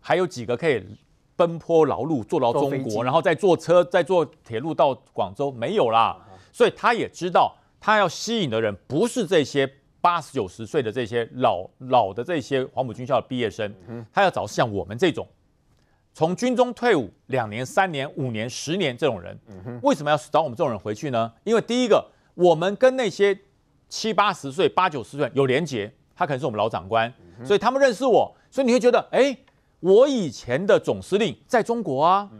[0.00, 0.84] 还有几个可以
[1.36, 5.52] 奔波劳碌坐到中国，然后再坐车、再坐铁路到广州？
[5.52, 6.18] 没有啦。
[6.52, 9.72] 所以他也知道，他要吸引的人不是这些。
[10.06, 13.74] 八十九十岁的这些老老的这些黄埔军校的毕业生，
[14.12, 15.26] 他要找像我们这种
[16.14, 19.36] 从军中退伍两年、三年、五年、十年这种人。
[19.82, 21.32] 为什么要找我们这种人回去呢？
[21.42, 23.36] 因为第一个，我们跟那些
[23.88, 29.36] 七八十岁、八九十岁有连结，他可能是我们老长官，所以他们认识我，所以你会觉得，哎，
[29.80, 32.30] 我以前的总司令在中国啊，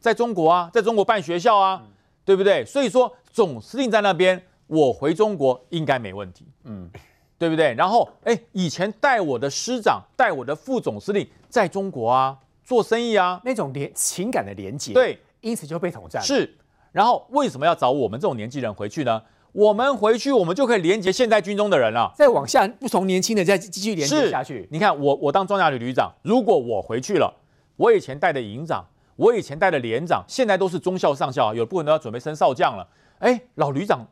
[0.00, 1.84] 在中国啊，在中国办学校啊，
[2.24, 2.64] 对不对？
[2.64, 4.42] 所以说总司令在那边。
[4.66, 6.90] 我回中国应该没问题，嗯，
[7.38, 7.74] 对不对？
[7.74, 16.20] 然后，哎，以前带我的师长、带我的副总司令在中国啊，做生意啊，那种连情感的连接，对，因此就被统战。
[16.22, 16.56] 是，
[16.92, 19.22] 然后为什么要找我们这种年纪人回去呢？
[19.52, 22.12] 我们回去，我们就可以连接现在军中的人了。
[22.14, 24.68] 再往下，不同年轻的再继续连接下去。
[24.70, 27.32] 你看，我我当装甲旅旅长，如果我回去了，
[27.76, 28.84] 我以前带的营长，
[29.16, 32.86] 我以前带的连长，现在都是中校上校，有部分都要准备升少将了。
[33.20, 34.06] 哎，老旅长。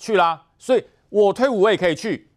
[0.00, 2.28] 去啦，所以我退伍我也可以去，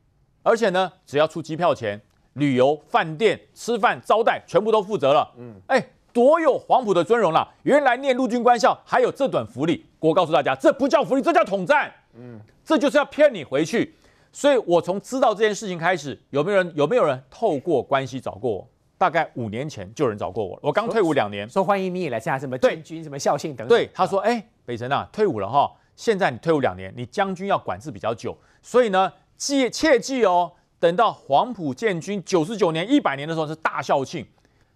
[0.43, 1.99] 而且呢，只要出机票钱、
[2.34, 5.34] 旅游、饭店、吃饭、招待，全部都负责了。
[5.38, 7.47] 嗯，哎，多有黄埔的尊荣啦！
[7.64, 11.89] 原来念陆军官校还有这段福利，我告诉大家，这不叫福利，这叫统战。
[12.16, 13.95] 嗯，这就是要骗你回去。
[14.34, 18.68] 所以我从知道这件事情开始，有没有人有没有人透过关系找过我？
[18.97, 23.78] 大概五年前就有人找过我，我刚退伍两年，说欢迎你也来参加什么建军、什么校庆等等。
[23.78, 25.72] 对，他说，哎，北辰啊，退伍了哈。
[25.96, 34.26] 现在你退伍两年，你将军要管制比较久，所以呢，记切记哦，等到黄埔建军九十九年、一百年的时候是大校庆，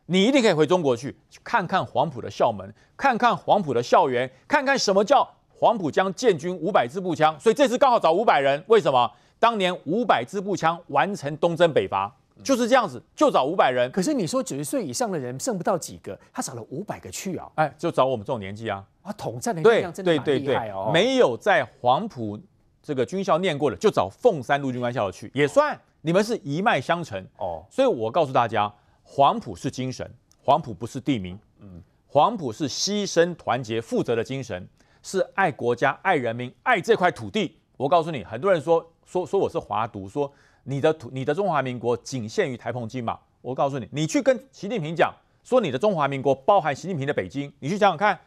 [0.06, 7.40] 你一定可以回中国去看看黄埔的校门，看看黄埔的校园，看看什么叫黄埔将建军五百支步枪。
[7.40, 9.12] 所以这次刚好找五百人，为什么？
[9.40, 12.12] 当年五百支步枪完成东征北伐。
[12.44, 13.92] 就是这样子，就找五百人。
[13.92, 17.50] 可是你说九十岁以上的人剩不到几个，他找了五百个去啊？
[17.56, 18.86] 哎，就找我们这种年纪啊。
[19.02, 20.24] 啊，统战的力量真的厉害哦。
[20.26, 22.40] 对对对对，没有在黄埔
[22.82, 27.66] 这个军校念过的，就找凤山陆军官校的去，也算你们是一脉相承哦。
[27.70, 28.74] 所以我告诉大家，
[29.04, 30.10] 黄埔是精神，
[30.44, 31.38] 黄埔不是地名。
[31.60, 34.68] 嗯，黄埔是牺牲、团结、负责的精神，
[35.02, 37.58] 是爱国家、爱人民、爱这块土地。
[37.78, 40.32] 我告诉你，很多人说说说我是华独，说。
[40.70, 43.18] 你的土，你的中华民国仅限于台澎金马。
[43.42, 48.20] 我告诉你，你去跟习近平讲，说你的中华民国包含习近平的北京，你去想想看，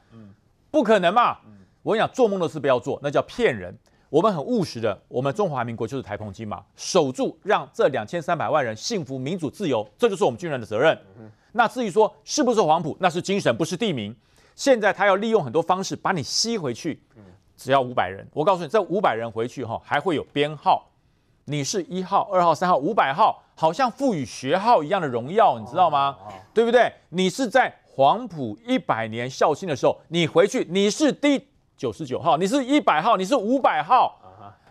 [0.71, 1.37] 不可能嘛。
[1.83, 3.77] 我跟你讲，做梦的事不要做，那叫骗人。
[4.09, 10.99] 我们很务实的，我们中华民国就是台澎金马，守住，让这两千三百万人幸福、民主、自由，这就是我们军人的责任。
[11.53, 14.17] 那至于说是不是黄埔，那是精神，不是地名。
[14.57, 17.03] 现在他要利用很多方式把你吸回去，
[17.61, 18.27] 只要五百人。
[18.33, 20.87] 我告诉你，这五百人回去哈，还会有编号。
[21.45, 26.17] 你是一号、二号、三号、五百号，好像赋予学号一样的荣耀，你知道吗？
[26.55, 26.91] 对不对？
[27.11, 31.47] 你是在黄埔一百年校庆的时候，你回去，你是第
[31.77, 34.19] 九十九号，你是一百号，你是五百号，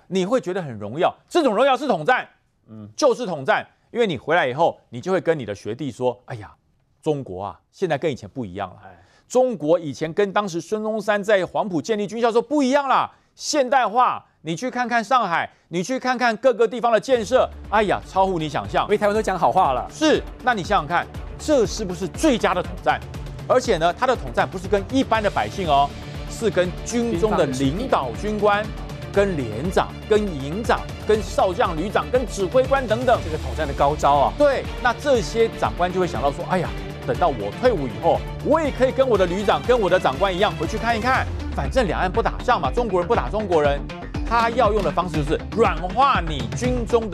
[0.08, 1.16] 你会觉得很荣耀。
[1.28, 2.28] 这种荣耀是统战，
[2.68, 3.68] 嗯，就是统战。
[3.92, 6.56] 因为你回来以后，你就会跟你的学弟说：“哎呀，
[7.04, 8.82] 中国啊，现在跟以前不一样了。
[9.30, 18.88] 中国以前跟当时孙中山在黄埔建立军校时候不一样啦，现代化。”你去看看上海，你去看看各个地方的建设，哎呀，超乎你想象。
[18.88, 19.86] 为台湾都讲好话了。
[19.92, 21.06] 是，那你想想看，
[21.38, 22.98] 这是不是最佳的统战？
[23.50, 25.90] 而且呢，他的统战不是跟一般的百姓哦，
[26.32, 28.66] 是跟军中的领导军官、
[29.12, 34.34] 跟连长、跟营长、跟少将、旅长、跟指挥官等等，这个统战的高招啊。
[34.38, 36.70] 对，那这些长官就会想到说，哎呀，
[37.10, 43.82] 等到我退伍以后，我也可以跟我的旅长、跟我的长官一样回去看一看，反正两岸不打仗嘛，中国人不打中国人。
[44.30, 47.08] 他要用的方式就是软化你军中的。